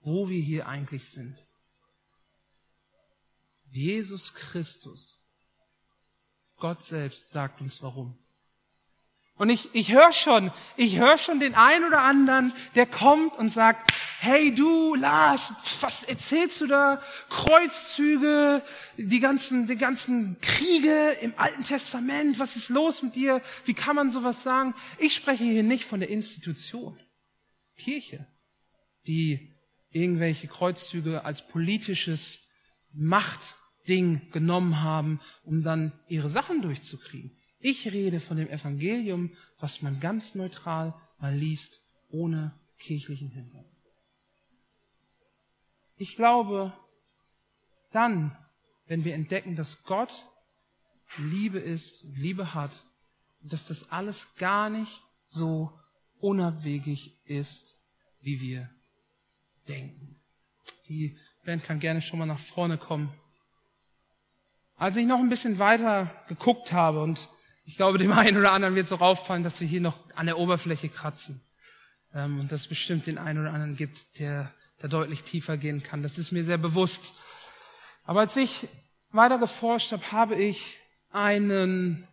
wo 0.00 0.28
wir 0.28 0.40
hier 0.40 0.68
eigentlich 0.68 1.08
sind. 1.08 1.36
Jesus 3.70 4.34
Christus, 4.34 5.18
Gott 6.56 6.82
selbst 6.82 7.30
sagt 7.30 7.60
uns 7.60 7.82
warum. 7.82 8.16
Und 9.36 9.50
ich, 9.50 9.74
ich 9.74 9.92
höre 9.92 10.12
schon, 10.12 10.52
ich 10.76 10.96
höre 10.96 11.18
schon 11.18 11.40
den 11.40 11.56
einen 11.56 11.84
oder 11.84 12.02
anderen, 12.02 12.52
der 12.76 12.86
kommt 12.86 13.36
und 13.36 13.48
sagt, 13.48 13.92
hey 14.20 14.54
du, 14.54 14.94
Lars, 14.94 15.52
was 15.80 16.04
erzählst 16.04 16.60
du 16.60 16.68
da? 16.68 17.02
Kreuzzüge, 17.30 18.62
die 18.96 19.18
ganzen, 19.18 19.66
die 19.66 19.76
ganzen 19.76 20.38
Kriege 20.40 21.16
im 21.20 21.34
Alten 21.36 21.64
Testament, 21.64 22.38
was 22.38 22.54
ist 22.54 22.68
los 22.68 23.02
mit 23.02 23.16
dir? 23.16 23.42
Wie 23.64 23.74
kann 23.74 23.96
man 23.96 24.12
sowas 24.12 24.44
sagen? 24.44 24.72
Ich 24.98 25.14
spreche 25.14 25.42
hier 25.42 25.64
nicht 25.64 25.84
von 25.84 25.98
der 25.98 26.10
Institution, 26.10 26.96
Kirche, 27.76 28.28
die 29.08 29.52
irgendwelche 29.90 30.46
Kreuzzüge 30.46 31.24
als 31.24 31.46
politisches 31.48 32.38
Macht 32.92 33.40
Ding 33.88 34.30
genommen 34.30 34.80
haben, 34.80 35.20
um 35.42 35.64
dann 35.64 35.92
ihre 36.08 36.28
Sachen 36.28 36.62
durchzukriegen. 36.62 37.36
Ich 37.66 37.90
rede 37.90 38.20
von 38.20 38.36
dem 38.36 38.50
Evangelium, 38.50 39.34
was 39.58 39.80
man 39.80 39.98
ganz 39.98 40.34
neutral 40.34 40.92
mal 41.18 41.34
liest, 41.34 41.82
ohne 42.10 42.52
kirchlichen 42.78 43.30
Hintergrund. 43.30 43.74
Ich 45.96 46.14
glaube, 46.14 46.74
dann, 47.90 48.36
wenn 48.86 49.04
wir 49.04 49.14
entdecken, 49.14 49.56
dass 49.56 49.82
Gott 49.84 50.12
Liebe 51.16 51.58
ist, 51.58 52.04
Liebe 52.04 52.52
hat, 52.52 52.84
dass 53.40 53.68
das 53.68 53.90
alles 53.90 54.34
gar 54.34 54.68
nicht 54.68 55.02
so 55.22 55.72
unabwegig 56.18 57.18
ist, 57.24 57.78
wie 58.20 58.42
wir 58.42 58.68
denken. 59.68 60.20
Die 60.88 61.16
Band 61.46 61.64
kann 61.64 61.80
gerne 61.80 62.02
schon 62.02 62.18
mal 62.18 62.26
nach 62.26 62.38
vorne 62.38 62.76
kommen. 62.76 63.10
Als 64.76 64.98
ich 64.98 65.06
noch 65.06 65.18
ein 65.18 65.30
bisschen 65.30 65.58
weiter 65.58 66.14
geguckt 66.28 66.70
habe 66.70 67.02
und 67.02 67.26
ich 67.64 67.76
glaube, 67.76 67.98
dem 67.98 68.12
einen 68.12 68.36
oder 68.36 68.52
anderen 68.52 68.74
wird 68.74 68.88
so 68.88 68.98
auffallen, 68.98 69.42
dass 69.42 69.60
wir 69.60 69.68
hier 69.68 69.80
noch 69.80 69.96
an 70.14 70.26
der 70.26 70.38
Oberfläche 70.38 70.88
kratzen. 70.88 71.40
Ähm, 72.14 72.40
und 72.40 72.52
dass 72.52 72.62
es 72.62 72.66
bestimmt 72.68 73.06
den 73.06 73.18
einen 73.18 73.40
oder 73.40 73.52
anderen 73.52 73.76
gibt, 73.76 74.18
der 74.18 74.52
da 74.78 74.88
deutlich 74.88 75.22
tiefer 75.22 75.56
gehen 75.56 75.82
kann. 75.82 76.02
Das 76.02 76.18
ist 76.18 76.32
mir 76.32 76.44
sehr 76.44 76.58
bewusst. 76.58 77.14
Aber 78.04 78.20
als 78.20 78.36
ich 78.36 78.68
weiter 79.10 79.38
geforscht 79.38 79.92
habe, 79.92 80.12
habe 80.12 80.34
ich 80.34 80.78
einen 81.10 82.06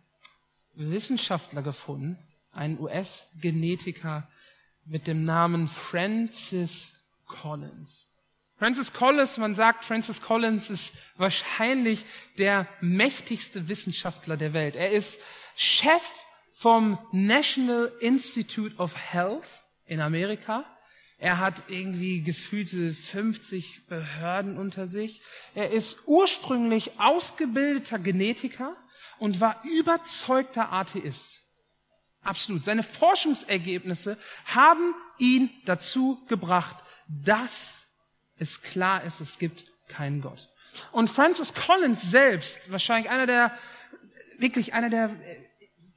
Wissenschaftler 0.74 1.62
gefunden, 1.62 2.18
einen 2.52 2.78
US-Genetiker 2.78 4.28
mit 4.84 5.06
dem 5.06 5.24
Namen 5.24 5.68
Francis 5.68 6.94
Collins. 7.26 8.08
Francis 8.58 8.92
Collins, 8.92 9.38
man 9.38 9.54
sagt, 9.54 9.84
Francis 9.84 10.22
Collins 10.22 10.70
ist 10.70 10.94
wahrscheinlich 11.16 12.04
der 12.38 12.68
mächtigste 12.80 13.68
Wissenschaftler 13.68 14.36
der 14.36 14.52
Welt. 14.52 14.76
Er 14.76 14.92
ist 14.92 15.18
Chef 15.56 16.02
vom 16.52 16.98
National 17.12 17.92
Institute 18.00 18.76
of 18.76 18.94
Health 18.96 19.46
in 19.86 20.00
Amerika. 20.00 20.64
Er 21.18 21.38
hat 21.38 21.54
irgendwie 21.68 22.22
gefühlte 22.22 22.94
50 22.94 23.86
Behörden 23.86 24.58
unter 24.58 24.86
sich. 24.86 25.22
Er 25.54 25.70
ist 25.70 26.06
ursprünglich 26.06 26.98
ausgebildeter 26.98 27.98
Genetiker 27.98 28.76
und 29.18 29.40
war 29.40 29.62
überzeugter 29.64 30.72
Atheist. 30.72 31.38
Absolut. 32.22 32.64
Seine 32.64 32.82
Forschungsergebnisse 32.82 34.16
haben 34.46 34.94
ihn 35.18 35.50
dazu 35.64 36.24
gebracht, 36.28 36.76
das 37.08 37.82
es 38.36 38.62
klar 38.62 39.04
ist, 39.04 39.20
es 39.20 39.38
gibt 39.38 39.64
keinen 39.88 40.20
Gott. 40.22 40.48
Und 40.90 41.10
Francis 41.10 41.54
Collins 41.54 42.02
selbst, 42.02 42.70
wahrscheinlich 42.70 43.10
einer 43.10 43.26
der, 43.26 43.58
wirklich 44.42 44.74
einer 44.74 44.90
der 44.90 45.08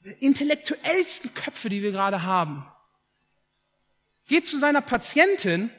äh, 0.05 0.11
intellektuellsten 0.21 1.33
Köpfe, 1.33 1.67
die 1.67 1.81
wir 1.81 1.91
gerade 1.91 2.23
haben, 2.23 2.65
geht 4.27 4.47
zu 4.47 4.57
seiner 4.57 4.81
Patientin 4.81 5.69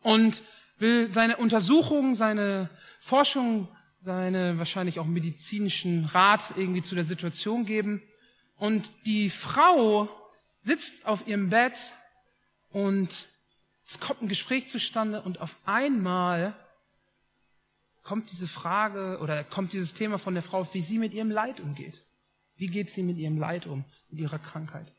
und 0.00 0.42
will 0.78 1.10
seine 1.10 1.36
Untersuchung, 1.36 2.14
seine 2.14 2.70
Forschung 3.00 3.68
seine 4.00 4.58
wahrscheinlich 4.58 4.98
auch 4.98 5.06
medizinischen 5.06 6.04
Rat 6.06 6.40
irgendwie 6.56 6.82
zu 6.82 6.94
der 6.94 7.04
Situation 7.04 7.64
geben. 7.64 8.02
Und 8.56 8.90
die 9.04 9.30
Frau 9.30 10.08
sitzt 10.62 11.06
auf 11.06 11.26
ihrem 11.26 11.50
Bett 11.50 11.78
und 12.70 13.28
es 13.84 14.00
kommt 14.00 14.22
ein 14.22 14.28
Gespräch 14.28 14.68
zustande 14.68 15.22
und 15.22 15.40
auf 15.40 15.56
einmal 15.64 16.54
kommt 18.08 18.32
diese 18.32 18.48
Frage 18.48 19.18
oder 19.20 19.44
kommt 19.44 19.74
dieses 19.74 19.92
Thema 19.92 20.16
von 20.16 20.32
der 20.32 20.42
Frau, 20.42 20.66
wie 20.72 20.80
sie 20.80 20.98
mit 20.98 21.12
ihrem 21.12 21.30
Leid 21.30 21.60
umgeht. 21.60 22.06
Wie 22.56 22.68
geht 22.68 22.90
sie 22.90 23.02
mit 23.02 23.18
ihrem 23.18 23.36
Leid 23.36 23.66
um, 23.66 23.84
mit 24.08 24.18
ihrer 24.18 24.38
Krankheit? 24.38 24.90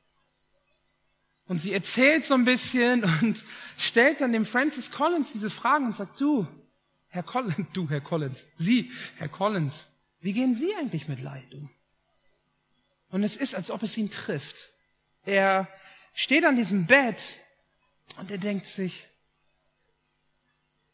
Und 1.48 1.58
sie 1.58 1.74
erzählt 1.74 2.24
so 2.24 2.36
ein 2.36 2.45
bisschen 2.45 3.04
und 3.22 3.43
stellt 3.80 4.22
dann 4.22 4.32
dem 4.32 4.45
Francis 4.45 4.91
Collins 4.91 5.32
diese 5.34 5.50
Fragen 5.50 5.88
und 5.88 5.95
sagt, 5.95 6.22
du, 6.22 6.48
Herr 7.08 7.24
Collins, 7.24 7.56
du, 7.74 7.89
Herr 7.89 8.00
Collins, 8.00 8.45
Sie, 8.56 8.91
Herr 9.17 9.28
Collins, 9.28 9.88
wie 10.19 10.34
gehen 10.34 10.54
Sie 10.54 10.76
eigentlich 10.76 11.08
mit 11.08 11.19
Leid 11.19 11.52
um? 11.56 11.72
Und 13.10 13.24
es 13.24 13.36
ist, 13.36 13.56
als 13.56 13.72
ob 13.72 13.82
es 13.82 13.98
ihn 13.98 14.12
trifft. 14.12 14.69
Er 15.26 15.67
steht 16.13 16.45
an 16.45 16.56
diesem 16.56 16.86
Bett 16.86 17.17
und 18.17 18.30
er 18.30 18.38
denkt 18.38 18.67
sich, 18.67 19.08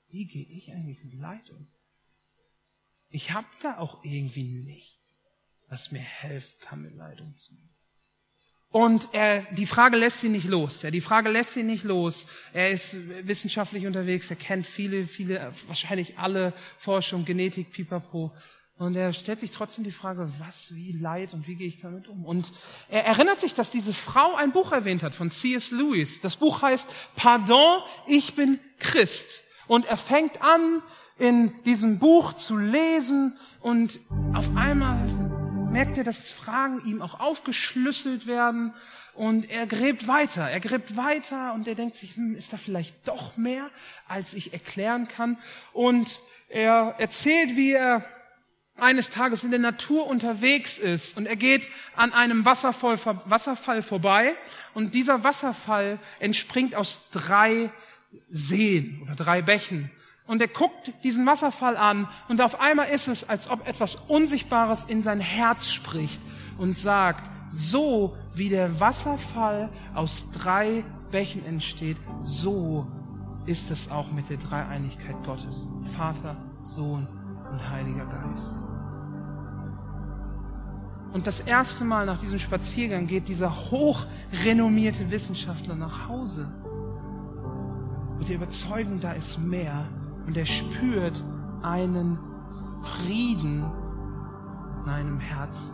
wie 0.08 0.24
gehe 0.24 0.46
ich 0.46 0.72
eigentlich 0.72 1.04
mit 1.04 1.16
Leid 1.16 1.50
um? 1.50 1.68
Ich 3.10 3.32
habe 3.32 3.48
da 3.62 3.78
auch 3.78 4.04
irgendwie 4.04 4.44
nichts, 4.44 5.16
was 5.70 5.92
mir 5.92 6.00
helfen 6.00 6.56
kann, 6.62 6.82
mit 6.82 6.96
Leid 6.96 7.22
umzugehen. 7.22 7.70
Und 8.76 9.08
er, 9.14 9.44
die 9.54 9.68
Frage 9.68 9.96
lässt 9.96 10.22
ihn 10.26 10.34
nicht 10.34 10.48
los. 10.48 10.82
Ja, 10.82 10.92
die 10.92 11.00
Frage 11.00 11.30
lässt 11.30 11.56
ihn 11.56 11.68
nicht 11.68 11.86
los. 11.86 12.28
Er 12.52 12.72
ist 12.72 12.98
wissenschaftlich 13.26 13.88
unterwegs. 13.88 14.30
Er 14.30 14.36
kennt 14.36 14.68
viele, 14.68 15.08
viele, 15.08 15.54
wahrscheinlich 15.68 16.18
alle 16.18 16.52
Forschung, 16.78 17.24
Genetik, 17.24 17.72
Pipapo. 17.72 18.34
Und 18.78 18.98
er 18.98 19.14
stellt 19.14 19.40
sich 19.40 19.52
trotzdem 19.52 19.86
die 19.86 19.92
Frage, 19.92 20.30
was, 20.40 20.76
wie 20.76 20.92
Leid 20.92 21.34
und 21.34 21.48
wie 21.48 21.56
gehe 21.56 21.70
ich 21.70 21.80
damit 21.80 22.10
um? 22.10 22.26
Und 22.26 22.52
er 22.90 23.06
erinnert 23.06 23.40
sich, 23.40 23.54
dass 23.54 23.70
diese 23.70 23.94
Frau 23.94 24.36
ein 24.36 24.52
Buch 24.52 24.74
erwähnt 24.74 25.04
hat 25.04 25.16
von 25.16 25.30
C.S. 25.30 25.72
Lewis. 25.72 26.20
Das 26.20 26.36
Buch 26.36 26.62
heißt 26.62 26.86
Pardon, 27.16 27.82
ich 28.08 28.36
bin 28.36 28.60
Christ. 28.80 29.40
Und 29.68 29.86
er 29.86 29.96
fängt 29.96 30.42
an, 30.42 30.84
in 31.18 31.54
diesem 31.64 32.00
Buch 32.00 32.34
zu 32.34 32.58
lesen 32.58 33.38
und 33.62 34.00
auf 34.34 34.50
einmal 34.56 35.08
merkt 35.72 35.98
er, 35.98 36.04
dass 36.04 36.32
Fragen 36.32 36.86
ihm 36.86 37.02
auch 37.02 37.20
aufgeschlüsselt 37.20 38.28
werden 38.28 38.74
und 39.14 39.50
er 39.50 39.66
gräbt 39.66 40.08
weiter, 40.08 40.44
er 40.50 40.60
gräbt 40.60 40.98
weiter 40.98 41.54
und 41.54 41.68
er 41.68 41.76
denkt 41.76 41.96
sich, 41.96 42.16
hm, 42.16 42.36
ist 42.36 42.52
da 42.52 42.58
vielleicht 42.58 43.08
doch 43.08 43.38
mehr, 43.38 43.70
als 44.08 44.34
ich 44.34 44.52
erklären 44.52 45.08
kann 45.08 45.38
und 45.72 46.20
er 46.50 46.96
erzählt, 46.98 47.56
wie 47.56 47.72
er 47.72 48.04
eines 48.78 49.10
Tages 49.10 49.46
in 49.46 49.52
der 49.52 49.60
Natur 49.60 50.08
unterwegs 50.08 50.78
ist 50.78 51.16
und 51.16 51.28
er 51.28 51.38
geht 51.38 51.70
an 51.96 52.12
einem 52.12 52.44
Wasserfall, 52.44 53.00
Wasserfall 53.24 53.82
vorbei 53.84 54.36
und 54.74 54.94
dieser 54.94 55.24
Wasserfall 55.24 55.98
entspringt 56.20 56.76
aus 56.76 57.10
drei 57.12 57.70
Seen 58.30 59.02
oder 59.04 59.16
drei 59.16 59.42
Bächen. 59.42 59.92
Und 60.28 60.42
er 60.42 60.48
guckt 60.48 60.92
diesen 61.04 61.26
Wasserfall 61.26 61.78
an 61.78 62.08
und 62.30 62.42
auf 62.42 62.60
einmal 62.60 62.88
ist 62.88 63.08
es, 63.08 63.30
als 63.30 63.50
ob 63.50 63.68
etwas 63.68 63.96
Unsichtbares 64.08 64.86
in 64.86 65.04
sein 65.04 65.20
Herz 65.20 65.72
spricht 65.72 66.20
und 66.58 66.76
sagt, 66.76 67.30
so 67.50 68.18
wie 68.34 68.50
der 68.50 68.80
Wasserfall 68.80 69.70
aus 69.94 70.32
drei 70.32 70.84
Bächen 71.12 71.46
entsteht, 71.46 71.98
so 72.24 72.88
ist 73.46 73.70
es 73.70 73.92
auch 73.92 74.12
mit 74.12 74.30
der 74.30 74.38
Dreieinigkeit 74.38 75.16
Gottes. 75.24 75.68
Vater, 75.96 76.36
Sohn 76.60 77.08
und 77.52 77.70
Heiliger 77.70 78.06
Geist. 78.06 78.52
Und 81.14 81.28
das 81.28 81.40
erste 81.40 81.86
Mal 81.86 82.08
nach 82.08 82.20
diesem 82.20 82.40
Spaziergang 82.40 83.06
geht 83.06 83.28
dieser 83.28 83.56
hochrenommierte 83.56 85.10
Wissenschaftler 85.12 85.76
nach 85.76 86.10
Hause. 86.10 86.52
Mit 88.18 88.28
der 88.28 88.36
Überzeugung, 88.36 89.00
da 89.00 89.14
ist 89.14 89.38
mehr 89.38 89.88
und 90.28 90.38
er 90.38 90.46
spürt 90.46 91.24
einen 91.62 92.20
Frieden 92.84 93.66
in 94.84 94.92
einem 94.92 95.20
Herzen. 95.20 95.74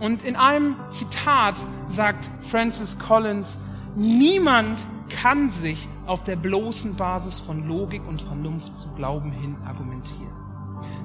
Und 0.00 0.22
in 0.22 0.36
einem 0.36 0.76
Zitat 0.90 1.56
sagt 1.86 2.28
Francis 2.42 2.98
Collins, 2.98 3.58
niemand 3.96 4.80
kann 5.08 5.50
sich 5.50 5.88
auf 6.06 6.24
der 6.24 6.36
bloßen 6.36 6.94
Basis 6.94 7.40
von 7.40 7.66
Logik 7.66 8.02
und 8.06 8.22
Vernunft 8.22 8.76
zu 8.76 8.88
Glauben 8.94 9.32
hin 9.32 9.56
argumentieren. 9.66 10.32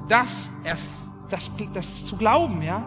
Das, 0.07 0.49
das, 1.29 1.51
das 1.73 2.05
zu 2.05 2.17
glauben, 2.17 2.61
ja, 2.61 2.85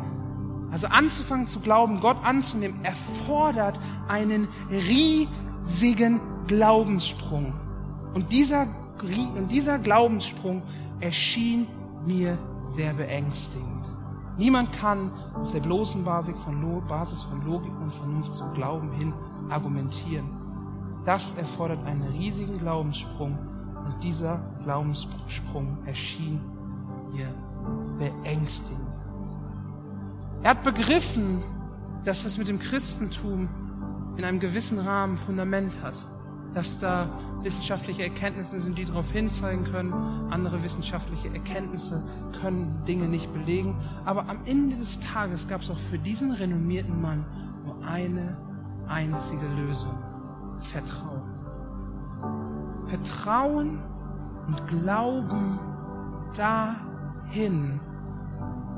also 0.71 0.87
anzufangen 0.89 1.47
zu 1.47 1.61
glauben, 1.61 2.01
Gott 2.01 2.19
anzunehmen, 2.23 2.85
erfordert 2.85 3.81
einen 4.09 4.49
riesigen 4.71 6.21
Glaubenssprung. 6.47 7.55
Und 8.17 8.33
dieser, 8.33 8.67
und 9.37 9.53
dieser 9.53 9.79
Glaubenssprung 9.79 10.63
erschien 11.01 11.67
mir 12.07 12.39
sehr 12.75 12.95
beängstigend. 12.95 13.85
Niemand 14.39 14.73
kann 14.73 15.11
auf 15.35 15.53
der 15.53 15.61
bloßen 15.61 16.03
Basis 16.03 16.35
von, 16.43 16.83
Basis 16.89 17.23
von 17.25 17.45
Logik 17.45 17.73
und 17.79 17.93
Vernunft 17.93 18.33
zum 18.33 18.55
Glauben 18.55 18.91
hin 18.93 19.13
argumentieren. 19.51 20.31
Das 21.05 21.37
erfordert 21.37 21.85
einen 21.85 22.05
riesigen 22.05 22.57
Glaubenssprung 22.57 23.39
und 23.85 24.03
dieser 24.03 24.41
Glaubenssprung 24.63 25.77
erschien 25.85 26.41
mir 27.13 27.29
beängstigend. 27.99 28.81
Er 30.43 30.53
hat 30.53 30.65
begriffen, 30.65 31.43
dass 32.07 32.25
das 32.25 32.39
mit 32.39 32.49
dem 32.49 32.61
Christentum 32.61 33.51
in 34.17 34.25
einem 34.25 34.41
gewissen 34.41 34.79
Rahmen 34.79 35.19
Fundament 35.19 35.75
hat 35.83 35.97
dass 36.57 36.79
da 36.79 37.11
wissenschaftliche 37.43 38.03
Erkenntnisse 38.03 38.61
sind, 38.61 38.77
die 38.79 38.85
darauf 38.85 39.11
hinzeigen 39.11 39.65
können. 39.65 39.93
Andere 40.31 40.63
wissenschaftliche 40.63 41.29
Erkenntnisse 41.33 42.03
können 42.41 42.83
Dinge 42.87 43.09
nicht 43.09 43.33
belegen. 43.33 43.77
Aber 44.05 44.29
am 44.29 44.39
Ende 44.45 44.77
des 44.77 45.01
Tages 45.01 45.49
gab 45.49 45.63
es 45.63 45.71
auch 45.71 45.79
für 45.79 45.99
diesen 45.99 46.33
renommierten 46.33 47.01
Mann 47.01 47.25
nur 47.65 47.85
eine 47.87 48.37
einzige 48.89 49.47
Lösung. 49.47 49.95
Vertrauen. 50.61 51.23
Vertrauen 52.89 53.79
und 54.47 54.67
Glauben 54.69 55.59
dahin, 56.37 57.81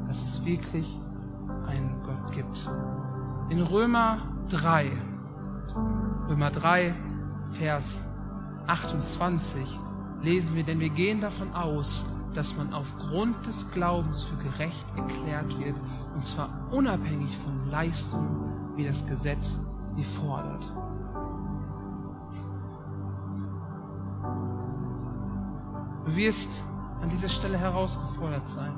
dass 0.06 0.22
es 0.22 0.44
wirklich 0.44 0.98
einen 1.66 2.02
Gott 2.04 2.32
gibt. 2.32 2.70
In 3.50 3.62
Römer 3.62 4.18
3, 4.50 4.90
Römer 6.28 6.50
3, 6.50 6.94
Vers 7.52 8.02
28 8.68 9.66
lesen 10.22 10.54
wir, 10.54 10.62
denn 10.62 10.78
wir 10.78 10.90
gehen 10.90 11.20
davon 11.20 11.52
aus, 11.54 12.04
dass 12.34 12.56
man 12.56 12.72
aufgrund 12.72 13.46
des 13.46 13.68
Glaubens 13.72 14.22
für 14.22 14.36
gerecht 14.36 14.86
erklärt 14.96 15.58
wird, 15.58 15.76
und 16.14 16.24
zwar 16.24 16.50
unabhängig 16.70 17.36
von 17.38 17.70
Leistungen, 17.70 18.76
wie 18.76 18.84
das 18.84 19.06
Gesetz 19.06 19.60
sie 19.96 20.04
fordert. 20.04 20.64
Du 26.04 26.16
wirst 26.16 26.62
an 27.00 27.08
dieser 27.08 27.28
Stelle 27.28 27.58
herausgefordert 27.58 28.48
sein, 28.48 28.72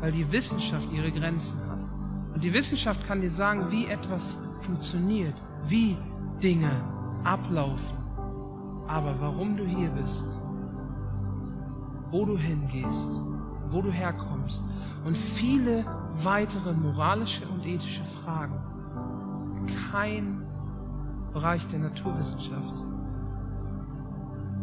weil 0.00 0.12
die 0.12 0.30
Wissenschaft 0.32 0.90
ihre 0.90 1.12
Grenzen 1.12 1.58
hat. 1.68 1.80
Und 2.34 2.42
die 2.42 2.52
Wissenschaft 2.52 3.06
kann 3.06 3.20
dir 3.20 3.30
sagen, 3.30 3.70
wie 3.70 3.86
etwas 3.86 4.38
funktioniert, 4.60 5.34
wie 5.64 5.96
Dinge 6.42 6.70
ablaufen. 7.24 7.99
Aber 8.90 9.14
warum 9.20 9.56
du 9.56 9.64
hier 9.64 9.88
bist, 9.90 10.36
wo 12.10 12.24
du 12.24 12.36
hingehst, 12.36 13.20
wo 13.70 13.80
du 13.80 13.92
herkommst 13.92 14.64
und 15.04 15.16
viele 15.16 15.84
weitere 16.24 16.72
moralische 16.72 17.46
und 17.46 17.64
ethische 17.64 18.02
Fragen. 18.02 18.58
Kein 19.92 20.42
Bereich 21.32 21.64
der 21.68 21.78
Naturwissenschaft. 21.78 22.82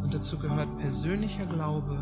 Und 0.04 0.14
dazu 0.14 0.38
gehört 0.38 0.78
persönlicher 0.78 1.46
Glaube, 1.46 1.98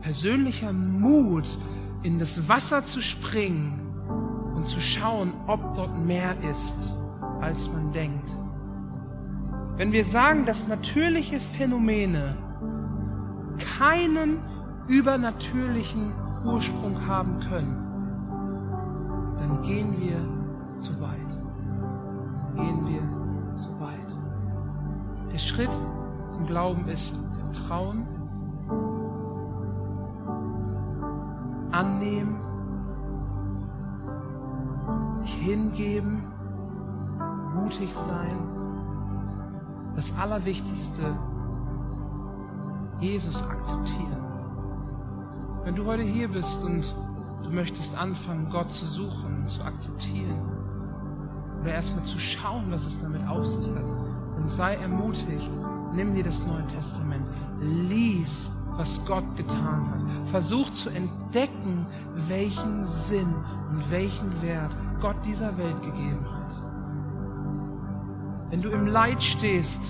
persönlicher 0.00 0.72
Mut, 0.72 1.58
in 2.04 2.20
das 2.20 2.48
Wasser 2.48 2.84
zu 2.84 3.02
springen 3.02 3.80
und 4.54 4.64
zu 4.66 4.78
schauen, 4.78 5.32
ob 5.48 5.74
dort 5.74 5.98
mehr 5.98 6.40
ist, 6.48 6.92
als 7.40 7.68
man 7.72 7.90
denkt. 7.90 8.30
Wenn 9.76 9.90
wir 9.90 10.04
sagen, 10.04 10.44
dass 10.44 10.68
natürliche 10.68 11.40
Phänomene 11.40 12.36
keinen 13.76 14.38
übernatürlichen 14.86 16.12
Ursprung 16.44 17.06
haben 17.06 17.40
können, 17.40 17.76
dann 19.38 19.62
gehen 19.62 19.96
wir 19.98 20.80
zu 20.80 21.00
weit. 21.00 21.18
Gehen 22.54 22.86
wir 22.86 23.54
zu 23.54 23.80
weit. 23.80 25.32
Der 25.32 25.38
Schritt 25.38 25.72
zum 26.28 26.46
Glauben 26.46 26.86
ist 26.88 27.12
Vertrauen 27.40 28.06
annehmen, 31.72 32.38
dich 35.24 35.34
hingeben, 35.34 36.22
mutig 37.54 37.92
sein. 37.92 38.63
Das 39.96 40.16
Allerwichtigste, 40.16 41.16
Jesus 43.00 43.42
akzeptieren. 43.42 44.24
Wenn 45.62 45.76
du 45.76 45.86
heute 45.86 46.02
hier 46.02 46.28
bist 46.28 46.62
und 46.64 46.94
du 47.42 47.50
möchtest 47.50 47.96
anfangen, 47.96 48.50
Gott 48.50 48.70
zu 48.70 48.84
suchen, 48.86 49.46
zu 49.46 49.62
akzeptieren, 49.62 50.40
oder 51.60 51.72
erstmal 51.72 52.04
zu 52.04 52.18
schauen, 52.18 52.64
was 52.70 52.84
es 52.84 53.00
damit 53.00 53.26
auf 53.26 53.46
sich 53.46 53.66
hat, 53.68 53.84
dann 54.36 54.48
sei 54.48 54.74
ermutigt, 54.74 55.50
nimm 55.94 56.14
dir 56.14 56.24
das 56.24 56.44
Neue 56.44 56.66
Testament, 56.66 57.24
lies, 57.60 58.50
was 58.76 59.00
Gott 59.06 59.24
getan 59.36 59.90
hat, 59.90 60.28
versuch 60.28 60.70
zu 60.72 60.90
entdecken, 60.90 61.86
welchen 62.28 62.84
Sinn 62.84 63.32
und 63.70 63.90
welchen 63.90 64.42
Wert 64.42 64.76
Gott 65.00 65.16
dieser 65.24 65.56
Welt 65.56 65.80
gegeben 65.82 66.24
hat. 66.30 66.33
Wenn 68.54 68.62
du 68.62 68.70
im 68.70 68.86
Leid 68.86 69.20
stehst, 69.20 69.82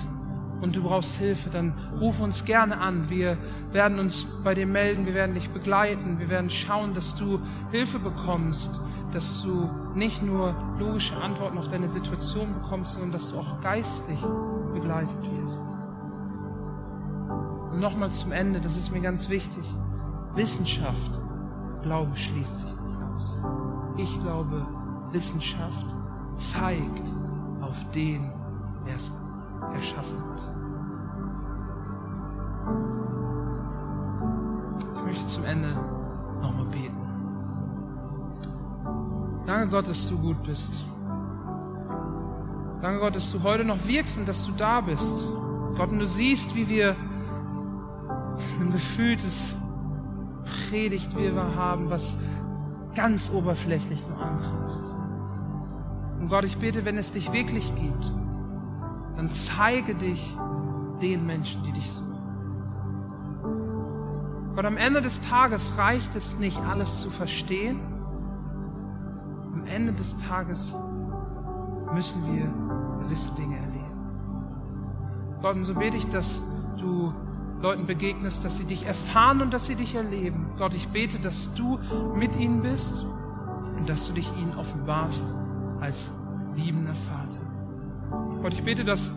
und 0.63 0.75
du 0.75 0.85
brauchst 0.85 1.17
Hilfe, 1.17 1.51
dann 1.51 1.75
ruf 2.01 2.19
uns 2.19 2.47
gerne 2.47 2.81
an. 2.81 3.11
Wir 3.11 3.37
werden 3.73 3.99
uns 3.99 4.25
bei 4.43 4.55
dir 4.55 4.67
melden, 4.67 5.05
wir 5.05 5.13
werden 5.13 5.35
dich 5.35 5.51
begleiten, 5.51 6.19
wir 6.19 6.31
werden 6.31 6.49
schauen, 6.49 6.95
dass 6.95 7.15
du 7.15 7.41
Hilfe 7.73 7.99
bekommst, 7.99 8.81
dass 9.13 9.43
du 9.43 9.69
nicht 9.95 10.23
nur 10.23 10.57
logische 10.79 11.15
Antworten 11.15 11.59
auf 11.59 11.69
deine 11.69 11.89
Situation 11.89 12.55
bekommst, 12.55 12.95
sondern 12.95 13.13
dass 13.13 13.31
du 13.33 13.39
auch 13.39 13.61
geistlich 13.61 14.21
begleitet 14.73 15.23
wirst. 15.39 15.63
Und 17.71 17.81
nochmal 17.81 18.13
zum 18.13 18.33
Ende, 18.33 18.63
das 18.63 18.79
ist 18.79 18.91
mir 18.91 19.03
ganz 19.03 19.29
wichtig. 19.29 19.65
Wissenschaft, 20.37 21.21
Glaube 21.83 22.17
schließt 22.17 22.61
sich 22.61 22.71
nicht 22.71 23.03
aus. 23.15 23.39
Ich 23.99 24.23
glaube, 24.23 24.67
Wissenschaft 25.13 25.87
zeigt 26.33 27.13
auf 27.61 27.91
den, 27.91 28.33
es 28.87 29.11
erschaffen 29.75 30.19
hat. 30.19 30.43
Ich 34.97 35.05
möchte 35.05 35.27
zum 35.27 35.45
Ende 35.45 35.75
nochmal 36.41 36.67
beten. 36.67 36.97
Danke 39.47 39.69
Gott, 39.69 39.89
dass 39.89 40.09
du 40.09 40.19
gut 40.19 40.43
bist. 40.43 40.85
Danke 42.81 43.01
Gott, 43.01 43.17
dass 43.17 43.33
du 43.33 43.43
heute 43.43 43.65
noch 43.65 43.87
wirkst 43.87 44.19
und 44.19 44.29
dass 44.29 44.45
du 44.47 44.53
da 44.53 44.81
bist. 44.81 45.27
Gott, 45.77 45.91
und 45.91 45.99
du 45.99 46.07
siehst, 46.07 46.55
wie 46.55 46.69
wir 46.69 46.97
ein 48.61 48.73
gefühltes 48.73 49.55
Predigtwirrwarr 50.69 51.55
haben, 51.55 51.91
was 51.91 52.17
ganz 52.95 53.31
oberflächlich 53.31 54.01
nur 54.09 54.21
ankratzt. 54.21 54.85
Und 56.21 56.29
Gott, 56.29 56.45
ich 56.45 56.57
bete, 56.59 56.85
wenn 56.85 56.97
es 56.97 57.13
dich 57.13 57.33
wirklich 57.33 57.75
gibt, 57.75 58.13
dann 59.25 59.33
zeige 59.33 59.95
dich 59.95 60.37
den 61.01 61.25
Menschen, 61.25 61.63
die 61.63 61.73
dich 61.73 61.91
suchen. 61.91 62.13
Gott, 64.55 64.67
am 64.67 64.77
Ende 64.77 65.01
des 65.01 65.19
Tages 65.23 65.71
reicht 65.79 66.15
es 66.15 66.39
nicht, 66.39 66.61
alles 66.61 67.01
zu 67.01 67.09
verstehen. 67.09 67.81
Am 69.55 69.65
Ende 69.67 69.95
des 69.95 70.19
Tages 70.19 70.75
müssen 71.95 72.23
wir 72.35 72.53
gewisse 73.03 73.35
Dinge 73.35 73.57
erleben. 73.57 75.39
Gott, 75.41 75.57
und 75.57 75.65
so 75.65 75.75
bete 75.75 75.97
ich, 75.97 76.07
dass 76.11 76.43
du 76.79 77.15
Leuten 77.63 77.87
begegnest, 77.87 78.45
dass 78.45 78.59
sie 78.59 78.65
dich 78.65 78.85
erfahren 78.85 79.41
und 79.41 79.55
dass 79.55 79.65
sie 79.65 79.75
dich 79.75 79.95
erleben. 79.95 80.51
Gott, 80.59 80.75
ich 80.75 80.89
bete, 80.89 81.19
dass 81.19 81.55
du 81.55 81.79
mit 82.15 82.37
ihnen 82.37 82.61
bist 82.61 83.07
und 83.79 83.89
dass 83.89 84.07
du 84.07 84.13
dich 84.13 84.31
ihnen 84.37 84.55
offenbarst 84.59 85.35
als 85.81 86.11
liebender 86.57 86.95
Vater. 86.95 87.44
Gott, 88.43 88.53
ich 88.53 88.63
bete, 88.63 88.85
dass 88.85 89.13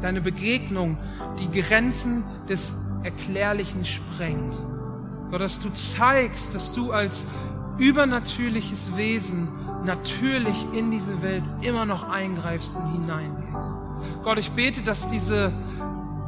deine 0.00 0.20
Begegnung 0.20 0.98
die 1.38 1.60
Grenzen 1.60 2.24
des 2.48 2.72
Erklärlichen 3.02 3.84
sprengt. 3.84 4.54
Gott, 5.30 5.40
dass 5.40 5.60
du 5.60 5.70
zeigst, 5.70 6.54
dass 6.54 6.72
du 6.72 6.92
als 6.92 7.26
übernatürliches 7.78 8.96
Wesen 8.96 9.48
natürlich 9.84 10.56
in 10.74 10.90
diese 10.90 11.22
Welt 11.22 11.44
immer 11.62 11.86
noch 11.86 12.08
eingreifst 12.08 12.76
und 12.76 12.92
hineingehst. 12.92 13.74
Gott, 14.22 14.38
ich 14.38 14.50
bete, 14.52 14.82
dass 14.82 15.08
diese 15.08 15.52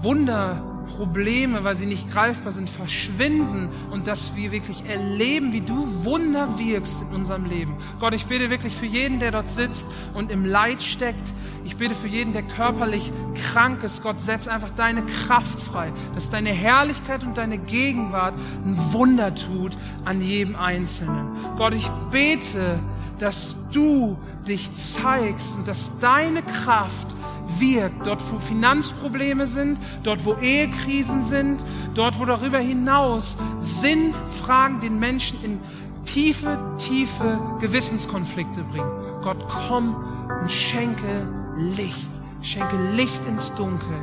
Wunder 0.01 0.74
Probleme, 0.87 1.65
weil 1.65 1.77
sie 1.77 1.87
nicht 1.87 2.13
greifbar 2.13 2.53
sind, 2.53 2.69
verschwinden 2.69 3.69
und 3.91 4.07
dass 4.07 4.37
wir 4.37 4.53
wirklich 4.53 4.85
erleben, 4.87 5.53
wie 5.53 5.61
du 5.61 6.05
Wunder 6.05 6.59
wirkst 6.59 7.03
in 7.03 7.15
unserem 7.15 7.47
Leben. 7.47 7.77
Gott, 8.01 8.15
ich 8.15 8.27
bete 8.27 8.51
wirklich 8.51 8.75
für 8.75 8.87
jeden, 8.87 9.21
der 9.21 9.31
dort 9.31 9.49
sitzt 9.49 9.87
und 10.15 10.31
im 10.31 10.45
Leid 10.45 10.83
steckt. 10.83 11.33
Ich 11.65 11.77
bete 11.77 11.95
für 11.95 12.09
jeden, 12.09 12.33
der 12.33 12.43
körperlich 12.43 13.13
krank 13.35 13.83
ist. 13.83 14.03
Gott, 14.03 14.21
setz 14.21 14.49
einfach 14.49 14.71
deine 14.77 15.03
Kraft 15.03 15.61
frei, 15.61 15.93
dass 16.15 16.31
deine 16.31 16.51
Herrlichkeit 16.51 17.23
und 17.23 17.37
deine 17.37 17.59
Gegenwart 17.59 18.35
ein 18.35 18.77
Wunder 18.93 19.35
tut 19.35 19.77
an 20.05 20.21
jedem 20.21 20.57
Einzelnen. 20.57 21.29
Gott, 21.57 21.75
ich 21.75 21.89
bete, 22.11 22.81
dass 23.19 23.57
du 23.73 24.19
dich 24.47 24.75
zeigst 24.75 25.55
und 25.57 25.67
dass 25.67 25.91
deine 26.01 26.43
Kraft 26.43 27.14
wirkt, 27.59 28.07
dort 28.07 28.21
wo 28.33 28.39
Finanzprobleme 28.39 29.47
sind, 29.47 29.79
dort 30.03 30.25
wo 30.25 30.35
Ehekrisen 30.35 31.23
sind, 31.23 31.65
dort 31.95 32.19
wo 32.19 32.25
darüber 32.25 32.59
hinaus 32.59 33.37
Sinnfragen 33.59 34.81
den 34.81 34.99
Menschen 34.99 35.43
in 35.43 35.61
tiefe, 36.05 36.59
tiefe 36.79 37.39
Gewissenskonflikte 37.61 38.63
bringen. 38.65 38.91
Gott, 39.23 39.39
komm 39.69 39.97
und 40.41 40.51
schenke 40.51 41.27
Licht, 41.57 42.11
schenke 42.43 42.77
Licht 42.95 43.25
ins 43.27 43.55
Dunkel 43.55 44.01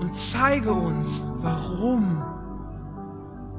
und 0.00 0.14
zeige 0.14 0.72
uns, 0.72 1.22
warum 1.40 2.22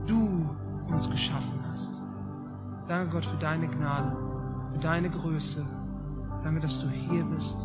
du 0.06 0.50
uns 0.88 1.10
geschaffen 1.10 1.60
hast. 1.70 1.94
Danke 2.88 3.14
Gott 3.14 3.26
für 3.26 3.38
deine 3.38 3.68
Gnade, 3.68 4.16
für 4.74 4.80
deine 4.80 5.10
Größe. 5.10 5.66
Danke, 6.44 6.60
dass 6.60 6.80
du 6.80 6.90
hier 6.90 7.24
bist 7.24 7.58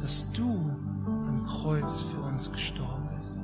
dass 0.00 0.30
du 0.32 0.70
am 1.06 1.46
Kreuz 1.46 2.02
für 2.02 2.20
uns 2.20 2.50
gestorben 2.50 3.08
bist. 3.18 3.40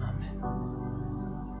Amen. 0.00 0.71